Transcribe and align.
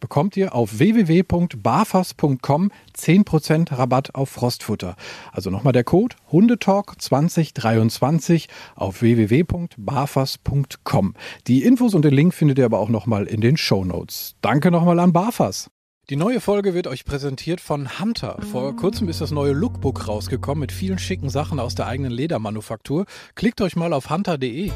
bekommt 0.00 0.36
ihr 0.36 0.54
auf 0.54 0.78
www.barfas.com 0.78 2.70
10% 2.96 3.78
Rabatt 3.78 4.14
auf 4.14 4.30
Frostfutter. 4.30 4.96
Also 5.32 5.50
nochmal 5.50 5.72
der 5.72 5.84
Code 5.84 6.16
Hundetalk 6.32 7.00
2023 7.00 8.48
auf 8.74 9.02
www.barfas.com. 9.02 11.14
Die 11.46 11.62
Infos 11.62 11.94
und 11.94 12.04
den 12.04 12.14
Link 12.14 12.34
findet 12.34 12.58
ihr 12.58 12.64
aber 12.64 12.80
auch 12.80 12.88
nochmal 12.88 13.26
in 13.26 13.40
den 13.40 13.56
Show 13.56 13.84
Notes. 13.84 14.34
Danke 14.40 14.70
nochmal 14.70 14.98
an 14.98 15.12
Barfas. 15.12 15.70
Die 16.10 16.16
neue 16.16 16.40
Folge 16.40 16.74
wird 16.74 16.88
euch 16.88 17.04
präsentiert 17.04 17.60
von 17.60 18.00
Hunter. 18.00 18.36
Vor 18.50 18.74
kurzem 18.74 19.08
ist 19.08 19.20
das 19.20 19.30
neue 19.30 19.52
Lookbook 19.52 20.08
rausgekommen 20.08 20.60
mit 20.60 20.72
vielen 20.72 20.98
schicken 20.98 21.30
Sachen 21.30 21.60
aus 21.60 21.76
der 21.76 21.86
eigenen 21.86 22.10
Ledermanufaktur. 22.10 23.06
Klickt 23.36 23.60
euch 23.60 23.76
mal 23.76 23.92
auf 23.92 24.10
hunter.de. 24.10 24.72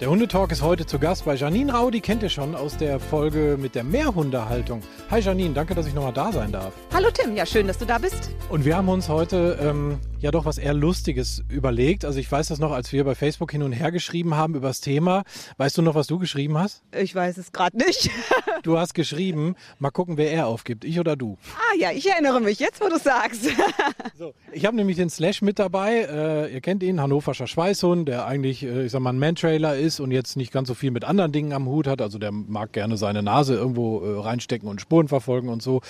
Der 0.00 0.10
Hundetalk 0.10 0.50
ist 0.50 0.60
heute 0.60 0.86
zu 0.86 0.98
Gast 0.98 1.24
bei 1.24 1.36
Janine 1.36 1.72
Rau, 1.72 1.88
die 1.88 2.00
kennt 2.00 2.24
ihr 2.24 2.28
schon 2.28 2.56
aus 2.56 2.76
der 2.76 2.98
Folge 2.98 3.56
mit 3.60 3.76
der 3.76 3.84
Mehrhundehaltung. 3.84 4.82
Hi 5.08 5.20
Janine, 5.20 5.54
danke, 5.54 5.76
dass 5.76 5.86
ich 5.86 5.94
nochmal 5.94 6.12
da 6.12 6.32
sein 6.32 6.50
darf. 6.50 6.74
Hallo 6.92 7.10
Tim, 7.14 7.36
ja 7.36 7.46
schön, 7.46 7.68
dass 7.68 7.78
du 7.78 7.86
da 7.86 7.98
bist. 7.98 8.30
Und 8.48 8.64
wir 8.64 8.76
haben 8.76 8.88
uns 8.88 9.08
heute 9.08 9.56
ähm, 9.62 10.00
ja 10.18 10.32
doch 10.32 10.46
was 10.46 10.58
eher 10.58 10.74
Lustiges 10.74 11.44
überlegt. 11.48 12.04
Also 12.04 12.18
ich 12.18 12.30
weiß 12.30 12.48
das 12.48 12.58
noch, 12.58 12.72
als 12.72 12.92
wir 12.92 13.04
bei 13.04 13.14
Facebook 13.14 13.52
hin 13.52 13.62
und 13.62 13.70
her 13.70 13.92
geschrieben 13.92 14.34
haben 14.34 14.56
über 14.56 14.66
das 14.66 14.80
Thema. 14.80 15.22
Weißt 15.58 15.78
du 15.78 15.82
noch, 15.82 15.94
was 15.94 16.08
du 16.08 16.18
geschrieben 16.18 16.58
hast? 16.58 16.82
Ich 16.98 17.14
weiß 17.14 17.36
es 17.36 17.52
gerade 17.52 17.76
nicht. 17.76 18.10
du 18.64 18.76
hast 18.76 18.94
geschrieben, 18.94 19.54
mal 19.78 19.90
gucken, 19.90 20.16
wer 20.16 20.32
er 20.32 20.48
aufgibt, 20.48 20.84
ich 20.84 20.98
oder 20.98 21.14
du. 21.14 21.38
Ah 21.54 21.78
ja, 21.78 21.92
ich 21.92 22.10
erinnere 22.10 22.40
mich, 22.40 22.58
jetzt 22.58 22.80
wo 22.80 22.88
du 22.88 22.98
sagst. 22.98 23.44
so, 24.18 24.34
ich 24.52 24.66
habe 24.66 24.76
nämlich 24.76 24.96
den 24.96 25.08
Slash 25.08 25.40
mit 25.40 25.60
dabei. 25.60 26.08
Äh, 26.10 26.52
ihr 26.52 26.60
kennt 26.60 26.82
ihn, 26.82 27.00
Hannoverscher 27.00 27.46
Schweißhund, 27.46 28.08
der 28.08 28.26
eigentlich, 28.26 28.64
äh, 28.64 28.86
ich 28.86 28.92
sag 28.92 29.00
mal, 29.00 29.12
ein 29.12 29.18
Man-Trailer 29.20 29.76
ist 29.76 29.83
und 30.00 30.10
jetzt 30.10 30.36
nicht 30.36 30.52
ganz 30.52 30.68
so 30.68 30.74
viel 30.74 30.90
mit 30.90 31.04
anderen 31.04 31.32
Dingen 31.32 31.52
am 31.52 31.66
Hut 31.66 31.86
hat. 31.86 32.00
Also 32.00 32.18
der 32.18 32.32
mag 32.32 32.72
gerne 32.72 32.96
seine 32.96 33.22
Nase 33.22 33.54
irgendwo 33.54 34.00
äh, 34.00 34.20
reinstecken 34.20 34.68
und 34.68 34.80
Spuren 34.80 35.08
verfolgen 35.08 35.48
und 35.48 35.62
so. 35.62 35.80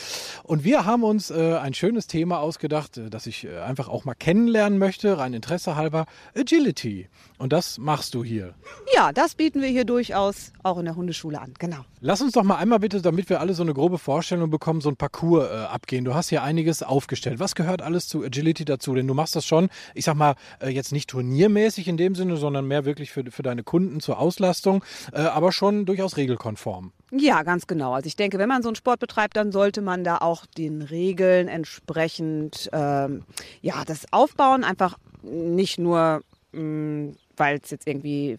Und 0.42 0.64
wir 0.64 0.84
haben 0.84 1.05
uns 1.05 1.31
äh, 1.31 1.56
ein 1.56 1.75
schönes 1.75 2.06
Thema 2.06 2.41
ausgedacht, 2.41 2.98
äh, 2.98 3.11
das 3.11 3.27
ich 3.27 3.45
äh, 3.45 3.59
einfach 3.61 3.89
auch 3.89 4.05
mal 4.05 4.14
kennenlernen 4.14 4.78
möchte, 4.78 5.19
rein 5.19 5.34
Interesse 5.34 5.77
halber. 5.77 6.07
Agility. 6.36 7.08
Und 7.39 7.52
das 7.52 7.79
machst 7.79 8.14
du 8.14 8.24
hier. 8.24 8.55
Ja, 8.95 9.13
das 9.13 9.35
bieten 9.35 9.61
wir 9.61 9.68
hier 9.68 9.85
durchaus 9.85 10.52
auch 10.63 10.79
in 10.79 10.85
der 10.86 10.97
Hundeschule 10.97 11.41
an. 11.41 11.52
Genau. 11.58 11.85
Lass 12.01 12.23
uns 12.23 12.33
doch 12.33 12.42
mal 12.42 12.57
einmal 12.57 12.79
bitte, 12.79 13.02
damit 13.02 13.29
wir 13.29 13.41
alle 13.41 13.55
so 13.55 13.63
eine 13.63 13.74
grobe 13.74 13.98
Vorstellung 13.98 14.51
bekommen, 14.51 14.80
so 14.80 14.89
ein 14.89 14.97
Parcours 14.97 15.51
äh, 15.51 15.55
abgehen. 15.64 16.05
Du 16.05 16.14
hast 16.14 16.29
hier 16.29 16.42
einiges 16.42 16.83
aufgestellt. 16.83 17.41
Was 17.41 17.55
gehört 17.55 17.83
alles 17.83 18.08
zu 18.08 18.24
Agility 18.24 18.64
dazu? 18.64 18.95
Denn 18.95 19.07
du 19.07 19.14
machst 19.14 19.36
das 19.36 19.45
schon, 19.45 19.68
ich 19.95 20.05
sag 20.05 20.14
mal, 20.14 20.36
äh, 20.61 20.70
jetzt 20.70 20.92
nicht 20.92 21.11
turniermäßig 21.11 21.89
in 21.89 21.97
dem 21.97 22.14
Sinne, 22.14 22.36
sondern 22.36 22.67
mehr 22.67 22.85
wirklich 22.85 23.11
für, 23.11 23.24
für 23.30 23.42
deine 23.42 23.63
Kunden 23.63 23.83
zur 24.00 24.18
Auslastung, 24.18 24.84
äh, 25.12 25.20
aber 25.20 25.52
schon 25.52 25.86
durchaus 25.86 26.17
regelkonform. 26.17 26.92
Ja, 27.11 27.42
ganz 27.42 27.67
genau. 27.67 27.92
Also 27.92 28.06
ich 28.06 28.17
denke, 28.17 28.39
wenn 28.39 28.48
man 28.48 28.62
so 28.62 28.68
einen 28.68 28.77
Sport 28.77 29.00
betreibt, 29.00 29.36
dann 29.36 29.52
sollte 29.52 29.83
man 29.83 30.05
da 30.05 30.18
auch 30.18 30.46
den 30.46 30.83
Regeln 30.83 31.48
entsprechend 31.48 32.68
ähm, 32.73 33.23
ja, 33.62 33.84
das 33.84 34.12
aufbauen. 34.12 34.64
Einfach 34.64 34.98
nicht 35.23 35.78
nur 35.78 36.23
mm, 36.52 37.11
weil 37.36 37.61
es 37.62 37.70
jetzt 37.70 37.86
irgendwie, 37.86 38.39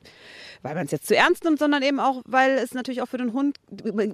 weil 0.62 0.76
man 0.76 0.86
es 0.86 0.92
jetzt 0.92 1.08
zu 1.08 1.16
ernst 1.16 1.44
nimmt, 1.44 1.60
sondern 1.60 1.84
eben 1.84 2.00
auch, 2.00 2.22
weil 2.26 2.52
es 2.58 2.74
natürlich 2.74 3.02
auch 3.02 3.08
für 3.08 3.18
den 3.18 3.34
Hund, 3.34 3.58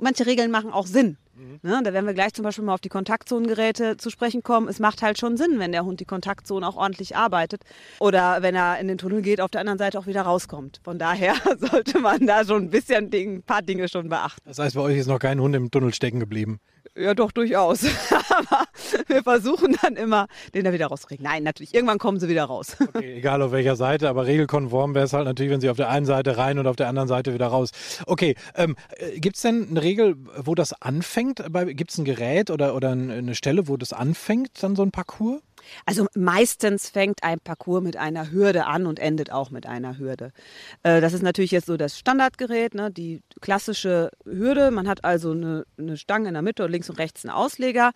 manche 0.02 0.26
Regeln 0.26 0.52
machen 0.52 0.72
auch 0.72 0.88
Sinn. 0.88 1.18
Mhm. 1.36 1.60
Ne, 1.62 1.82
da 1.84 1.94
werden 1.94 2.06
wir 2.06 2.14
gleich 2.14 2.34
zum 2.34 2.44
Beispiel 2.44 2.64
mal 2.64 2.74
auf 2.74 2.82
die 2.82 2.90
Kontaktzonengeräte 2.90 3.98
zu 3.98 4.10
sprechen 4.10 4.44
kommen. 4.44 4.68
Es 4.68 4.80
macht 4.80 5.02
halt 5.02 5.20
schon 5.20 5.38
Sinn, 5.38 5.60
wenn 5.60 5.72
der 5.72 5.86
Hund 5.86 6.00
die 6.00 6.06
Kontaktzone 6.06 6.68
auch 6.68 6.76
ordentlich 6.76 7.16
arbeitet 7.16 7.64
oder 8.00 8.42
wenn 8.42 8.56
er 8.56 8.80
in 8.80 8.88
den 8.88 8.98
Tunnel 8.98 9.22
geht, 9.22 9.42
auf 9.42 9.52
der 9.52 9.62
anderen 9.62 9.80
Seite 9.80 10.00
auch 10.00 10.08
wieder 10.08 10.24
rauskommt. 10.24 10.82
Von 10.84 11.00
daher 11.00 11.36
sollte 11.60 12.00
man 12.00 12.26
da 12.28 12.46
schon 12.46 12.64
ein 12.64 12.70
bisschen 12.70 13.10
ein 13.14 13.44
paar 13.44 13.62
Dinge 13.62 13.88
schon 13.88 14.10
beachten. 14.10 14.42
Das 14.46 14.60
heißt, 14.60 14.76
bei 14.76 14.82
euch 14.82 14.98
ist 14.98 15.08
noch 15.08 15.20
kein 15.20 15.40
Hund 15.40 15.56
im 15.56 15.72
Tunnel 15.72 15.94
stecken 15.94 16.20
geblieben? 16.20 16.60
Ja, 16.98 17.14
doch, 17.14 17.32
durchaus. 17.32 17.86
Aber 18.30 18.66
wir 19.08 19.24
versuchen 19.24 19.78
dann 19.82 19.96
immer, 19.96 20.28
den 20.54 20.66
da 20.66 20.74
wieder 20.74 20.88
rauszukriegen. 20.88 21.24
Nein, 21.24 21.44
natürlich, 21.44 21.74
irgendwann 21.74 22.00
kommen 22.00 22.20
sie 22.20 22.28
wieder 22.28 22.46
raus. 22.46 22.76
Okay, 22.94 23.16
egal 23.16 23.42
auf 23.42 23.54
welcher 23.54 23.78
Seite, 23.78 24.10
aber 24.10 24.26
regelkonform 24.26 24.94
wäre 24.94 25.06
es 25.06 25.14
halt 25.14 25.26
natürlich, 25.26 25.52
wenn 25.52 25.62
sie 25.62 25.70
auf 25.70 25.78
der 25.78 25.90
einen 25.90 26.06
Seite 26.06 26.38
rein 26.38 26.60
und 26.60 26.68
auf 26.68 26.76
der 26.76 26.90
anderen 26.90 27.08
Seite 27.08 27.34
wieder 27.34 27.48
raus. 27.48 27.72
Okay, 28.06 28.36
ähm, 28.56 28.76
äh, 28.98 29.18
gibt 29.20 29.38
es 29.38 29.44
denn 29.44 29.68
eine 29.70 29.82
Regel, 29.82 30.18
wo 30.36 30.56
das 30.56 30.74
anfängt? 30.82 31.21
Gibt 31.30 31.92
es 31.92 31.98
ein 31.98 32.06
Gerät 32.06 32.50
oder, 32.50 32.76
oder 32.76 32.92
eine 32.92 33.36
Stelle, 33.36 33.68
wo 33.68 33.78
das 33.78 33.94
anfängt, 33.94 34.62
dann 34.62 34.76
so 34.76 34.84
ein 34.84 34.92
Parcours? 34.92 35.42
Also 35.86 36.08
meistens 36.16 36.90
fängt 36.90 37.24
ein 37.24 37.40
Parcours 37.40 37.84
mit 37.84 37.98
einer 37.98 38.32
Hürde 38.32 38.66
an 38.66 38.86
und 38.86 39.00
endet 39.00 39.32
auch 39.32 39.52
mit 39.52 39.66
einer 39.66 39.98
Hürde. 39.98 40.32
Äh, 40.84 41.02
das 41.02 41.14
ist 41.14 41.24
natürlich 41.24 41.52
jetzt 41.52 41.68
so 41.68 41.78
das 41.78 41.98
Standardgerät, 41.98 42.76
ne, 42.76 42.92
die 42.92 43.22
klassische 43.42 44.12
Hürde. 44.26 44.72
Man 44.72 44.88
hat 44.88 45.04
also 45.04 45.32
eine, 45.32 45.66
eine 45.78 45.98
Stange 45.98 46.28
in 46.28 46.34
der 46.34 46.44
Mitte 46.44 46.66
und 46.66 46.72
links 46.72 46.90
und 46.90 47.00
rechts 47.00 47.26
einen 47.26 47.34
Ausleger. 47.34 47.92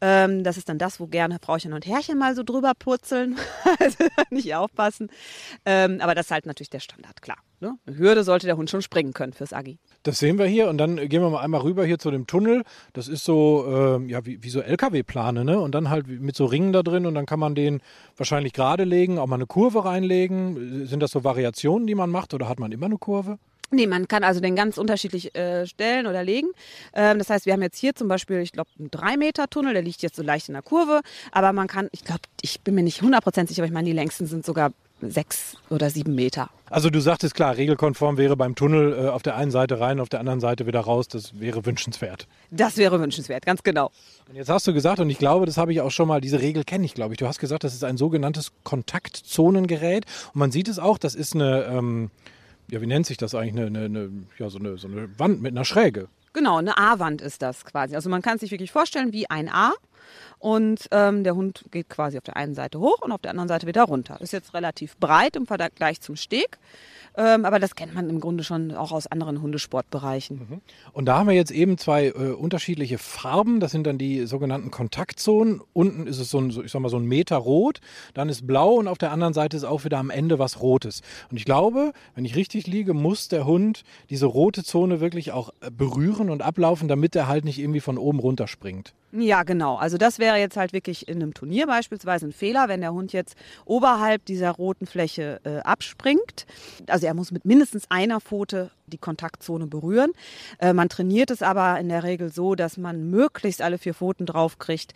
Ähm, 0.00 0.44
das 0.44 0.56
ist 0.56 0.68
dann 0.68 0.78
das, 0.78 1.00
wo 1.00 1.06
gerne 1.06 1.38
Frauchen 1.40 1.72
und 1.72 1.86
Herrchen 1.86 2.18
mal 2.18 2.34
so 2.34 2.42
drüber 2.42 2.72
purzeln. 2.78 3.36
also 3.78 4.04
nicht 4.30 4.54
aufpassen. 4.54 5.08
Ähm, 5.64 6.00
aber 6.00 6.14
das 6.14 6.26
ist 6.26 6.32
halt 6.32 6.46
natürlich 6.46 6.70
der 6.70 6.80
Standard, 6.80 7.22
klar. 7.22 7.38
Ne? 7.60 7.76
Eine 7.86 7.98
Hürde 7.98 8.22
sollte 8.22 8.46
der 8.46 8.56
Hund 8.56 8.70
schon 8.70 8.82
springen 8.82 9.12
können 9.12 9.32
fürs 9.32 9.52
Agi. 9.52 9.78
Das 10.04 10.20
sehen 10.20 10.38
wir 10.38 10.46
hier 10.46 10.68
und 10.68 10.78
dann 10.78 10.96
gehen 11.08 11.22
wir 11.22 11.30
mal 11.30 11.40
einmal 11.40 11.62
rüber 11.62 11.84
hier 11.84 11.98
zu 11.98 12.12
dem 12.12 12.28
Tunnel. 12.28 12.62
Das 12.92 13.08
ist 13.08 13.24
so, 13.24 13.98
äh, 14.00 14.10
ja, 14.10 14.24
wie, 14.24 14.44
wie 14.44 14.50
so 14.50 14.60
LKW-Plane, 14.60 15.44
ne? 15.44 15.58
Und 15.58 15.74
dann 15.74 15.90
halt 15.90 16.06
mit 16.06 16.36
so 16.36 16.44
Ringen 16.44 16.72
da 16.72 16.84
drin 16.84 17.04
und 17.04 17.14
dann 17.18 17.26
kann 17.26 17.38
man 17.38 17.54
den 17.54 17.80
wahrscheinlich 18.16 18.52
gerade 18.52 18.84
legen, 18.84 19.18
auch 19.18 19.26
mal 19.26 19.34
eine 19.34 19.46
Kurve 19.46 19.84
reinlegen. 19.84 20.86
Sind 20.86 21.00
das 21.00 21.10
so 21.10 21.24
Variationen, 21.24 21.86
die 21.86 21.94
man 21.94 22.10
macht 22.10 22.32
oder 22.34 22.48
hat 22.48 22.58
man 22.58 22.72
immer 22.72 22.86
eine 22.86 22.98
Kurve? 22.98 23.38
Nee, 23.70 23.86
man 23.86 24.08
kann 24.08 24.24
also 24.24 24.40
den 24.40 24.56
ganz 24.56 24.78
unterschiedlich 24.78 25.34
äh, 25.36 25.66
stellen 25.66 26.06
oder 26.06 26.24
legen. 26.24 26.48
Ähm, 26.94 27.18
das 27.18 27.28
heißt, 27.28 27.44
wir 27.44 27.52
haben 27.52 27.62
jetzt 27.62 27.78
hier 27.78 27.94
zum 27.94 28.08
Beispiel, 28.08 28.38
ich 28.38 28.52
glaube, 28.52 28.70
einen 28.78 28.88
3-Meter-Tunnel, 28.88 29.74
der 29.74 29.82
liegt 29.82 30.00
jetzt 30.00 30.16
so 30.16 30.22
leicht 30.22 30.48
in 30.48 30.54
der 30.54 30.62
Kurve. 30.62 31.02
Aber 31.32 31.52
man 31.52 31.66
kann, 31.66 31.88
ich 31.92 32.02
glaube, 32.02 32.22
ich 32.40 32.62
bin 32.62 32.74
mir 32.74 32.82
nicht 32.82 33.02
100% 33.02 33.46
sicher, 33.46 33.60
aber 33.60 33.66
ich 33.66 33.72
meine, 33.72 33.86
die 33.86 33.94
längsten 33.94 34.26
sind 34.26 34.46
sogar 34.46 34.72
sechs 35.00 35.56
oder 35.70 35.90
sieben 35.90 36.14
Meter. 36.14 36.50
Also 36.70 36.90
du 36.90 37.00
sagtest 37.00 37.34
klar, 37.34 37.56
regelkonform 37.56 38.16
wäre 38.16 38.36
beim 38.36 38.54
Tunnel 38.54 38.92
äh, 38.92 39.08
auf 39.08 39.22
der 39.22 39.36
einen 39.36 39.50
Seite 39.50 39.80
rein, 39.80 40.00
auf 40.00 40.08
der 40.08 40.20
anderen 40.20 40.40
Seite 40.40 40.66
wieder 40.66 40.80
raus. 40.80 41.08
Das 41.08 41.40
wäre 41.40 41.64
wünschenswert. 41.64 42.26
Das 42.50 42.76
wäre 42.76 43.00
wünschenswert, 43.00 43.46
ganz 43.46 43.62
genau. 43.62 43.90
Und 44.28 44.36
jetzt 44.36 44.50
hast 44.50 44.66
du 44.66 44.74
gesagt, 44.74 45.00
und 45.00 45.08
ich 45.10 45.18
glaube, 45.18 45.46
das 45.46 45.56
habe 45.56 45.72
ich 45.72 45.80
auch 45.80 45.90
schon 45.90 46.08
mal, 46.08 46.20
diese 46.20 46.40
Regel 46.40 46.64
kenne 46.64 46.84
ich, 46.84 46.94
glaube 46.94 47.14
ich. 47.14 47.18
Du 47.18 47.26
hast 47.26 47.38
gesagt, 47.38 47.64
das 47.64 47.74
ist 47.74 47.84
ein 47.84 47.96
sogenanntes 47.96 48.52
Kontaktzonengerät. 48.64 50.04
Und 50.34 50.38
man 50.38 50.50
sieht 50.50 50.68
es 50.68 50.78
auch, 50.78 50.98
das 50.98 51.14
ist 51.14 51.34
eine, 51.34 51.64
ähm, 51.64 52.10
ja, 52.70 52.80
wie 52.80 52.86
nennt 52.86 53.06
sich 53.06 53.16
das 53.16 53.34
eigentlich? 53.34 53.66
Eine, 53.66 53.66
eine, 53.66 53.84
eine, 53.84 54.10
ja, 54.38 54.50
so, 54.50 54.58
eine, 54.58 54.76
so 54.76 54.88
eine 54.88 55.18
Wand 55.18 55.40
mit 55.40 55.52
einer 55.52 55.64
Schräge. 55.64 56.08
Genau, 56.34 56.58
eine 56.58 56.76
A-Wand 56.76 57.22
ist 57.22 57.42
das 57.42 57.64
quasi. 57.64 57.94
Also 57.94 58.10
man 58.10 58.22
kann 58.22 58.38
sich 58.38 58.50
wirklich 58.50 58.70
vorstellen 58.70 59.12
wie 59.12 59.28
ein 59.30 59.48
A. 59.48 59.72
und 60.38 60.88
ähm, 60.92 61.24
der 61.24 61.34
Hund 61.34 61.64
geht 61.70 61.88
quasi 61.88 62.16
auf 62.18 62.24
der 62.24 62.36
einen 62.36 62.54
Seite 62.54 62.78
hoch 62.78 63.00
und 63.02 63.12
auf 63.12 63.20
der 63.20 63.32
anderen 63.32 63.48
Seite 63.48 63.66
wieder 63.66 63.84
runter. 63.84 64.20
Ist 64.20 64.32
jetzt 64.32 64.54
relativ 64.54 64.96
breit 64.98 65.36
im 65.36 65.46
Vergleich 65.46 66.00
zum 66.00 66.16
Steg. 66.16 66.58
Ähm, 67.16 67.44
aber 67.44 67.58
das 67.58 67.74
kennt 67.74 67.94
man 67.94 68.08
im 68.08 68.20
Grunde 68.20 68.44
schon 68.44 68.70
auch 68.72 68.92
aus 68.92 69.08
anderen 69.08 69.42
Hundesportbereichen. 69.42 70.36
Mhm. 70.36 70.60
Und 70.92 71.06
da 71.06 71.18
haben 71.18 71.26
wir 71.26 71.34
jetzt 71.34 71.50
eben 71.50 71.76
zwei 71.76 72.06
äh, 72.06 72.12
unterschiedliche 72.12 72.96
Farben. 72.98 73.58
Das 73.58 73.72
sind 73.72 73.88
dann 73.88 73.98
die 73.98 74.26
sogenannten 74.26 74.70
Kontaktzonen. 74.70 75.60
Unten 75.72 76.06
ist 76.06 76.20
es 76.20 76.30
so 76.30 76.38
ein, 76.38 76.50
ich 76.50 76.70
sag 76.70 76.80
mal, 76.80 76.90
so 76.90 76.96
ein 76.96 77.06
Meter 77.06 77.36
rot, 77.36 77.80
dann 78.14 78.28
ist 78.28 78.46
blau 78.46 78.74
und 78.74 78.86
auf 78.86 78.98
der 78.98 79.10
anderen 79.10 79.34
Seite 79.34 79.56
ist 79.56 79.64
auch 79.64 79.84
wieder 79.84 79.98
am 79.98 80.10
Ende 80.10 80.38
was 80.38 80.60
Rotes. 80.60 81.02
Und 81.30 81.38
ich 81.38 81.44
glaube, 81.44 81.92
wenn 82.14 82.24
ich 82.24 82.36
richtig 82.36 82.68
liege, 82.68 82.94
muss 82.94 83.26
der 83.26 83.46
Hund 83.46 83.82
diese 84.10 84.26
rote 84.26 84.62
Zone 84.62 85.00
wirklich 85.00 85.32
auch 85.32 85.50
äh, 85.60 85.72
berühren 85.72 86.30
und 86.30 86.42
ablaufen, 86.42 86.86
damit 86.86 87.16
er 87.16 87.26
halt 87.26 87.44
nicht 87.44 87.58
irgendwie 87.58 87.80
von 87.80 87.98
oben 87.98 88.20
runterspringt. 88.20 88.94
Ja, 89.10 89.42
genau. 89.42 89.76
Also 89.76 89.96
das 89.96 90.18
wäre 90.18 90.36
jetzt 90.36 90.58
halt 90.58 90.74
wirklich 90.74 91.08
in 91.08 91.22
einem 91.22 91.32
Turnier 91.32 91.66
beispielsweise 91.66 92.26
ein 92.26 92.32
Fehler, 92.32 92.68
wenn 92.68 92.82
der 92.82 92.92
Hund 92.92 93.14
jetzt 93.14 93.36
oberhalb 93.64 94.26
dieser 94.26 94.50
roten 94.50 94.86
Fläche 94.86 95.40
äh, 95.44 95.60
abspringt. 95.60 96.44
Also 96.88 97.06
er 97.06 97.14
muss 97.14 97.30
mit 97.30 97.46
mindestens 97.46 97.90
einer 97.90 98.20
Pfote 98.20 98.70
die 98.86 98.98
Kontaktzone 98.98 99.66
berühren. 99.66 100.12
Äh, 100.58 100.74
man 100.74 100.90
trainiert 100.90 101.30
es 101.30 101.40
aber 101.40 101.80
in 101.80 101.88
der 101.88 102.02
Regel 102.02 102.30
so, 102.30 102.54
dass 102.54 102.76
man 102.76 103.08
möglichst 103.08 103.62
alle 103.62 103.78
vier 103.78 103.94
Pfoten 103.94 104.26
drauf 104.26 104.58
kriegt. 104.58 104.92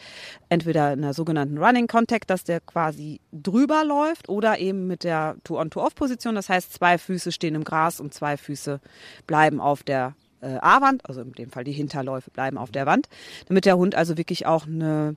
Entweder 0.50 0.93
in 0.93 1.00
der 1.00 1.15
sogenannten 1.15 1.56
Running 1.56 1.87
Contact, 1.87 2.29
dass 2.29 2.44
der 2.44 2.61
quasi 2.61 3.20
drüber 3.32 3.82
läuft 3.82 4.29
oder 4.29 4.58
eben 4.58 4.87
mit 4.87 5.05
der 5.05 5.37
Two-on-Two-off-Position. 5.44 6.35
Das 6.35 6.50
heißt, 6.50 6.75
zwei 6.75 6.99
Füße 6.99 7.32
stehen 7.32 7.55
im 7.55 7.65
Gras 7.65 7.99
und 7.99 8.12
zwei 8.12 8.37
Füße 8.37 8.79
bleiben 9.26 9.58
auf 9.58 9.82
der 9.82 10.15
äh, 10.43 10.59
A-Wand, 10.61 11.09
also 11.09 11.23
in 11.23 11.33
dem 11.33 11.50
Fall 11.50 11.65
die 11.65 11.73
Hinterläufe 11.73 12.31
bleiben 12.31 12.59
auf 12.59 12.71
der 12.71 12.87
Wand, 12.87 13.09
damit 13.49 13.65
der 13.65 13.77
Hund 13.77 13.94
also 13.94 14.19
wirklich 14.19 14.47
auch 14.47 14.67
eine 14.67 15.17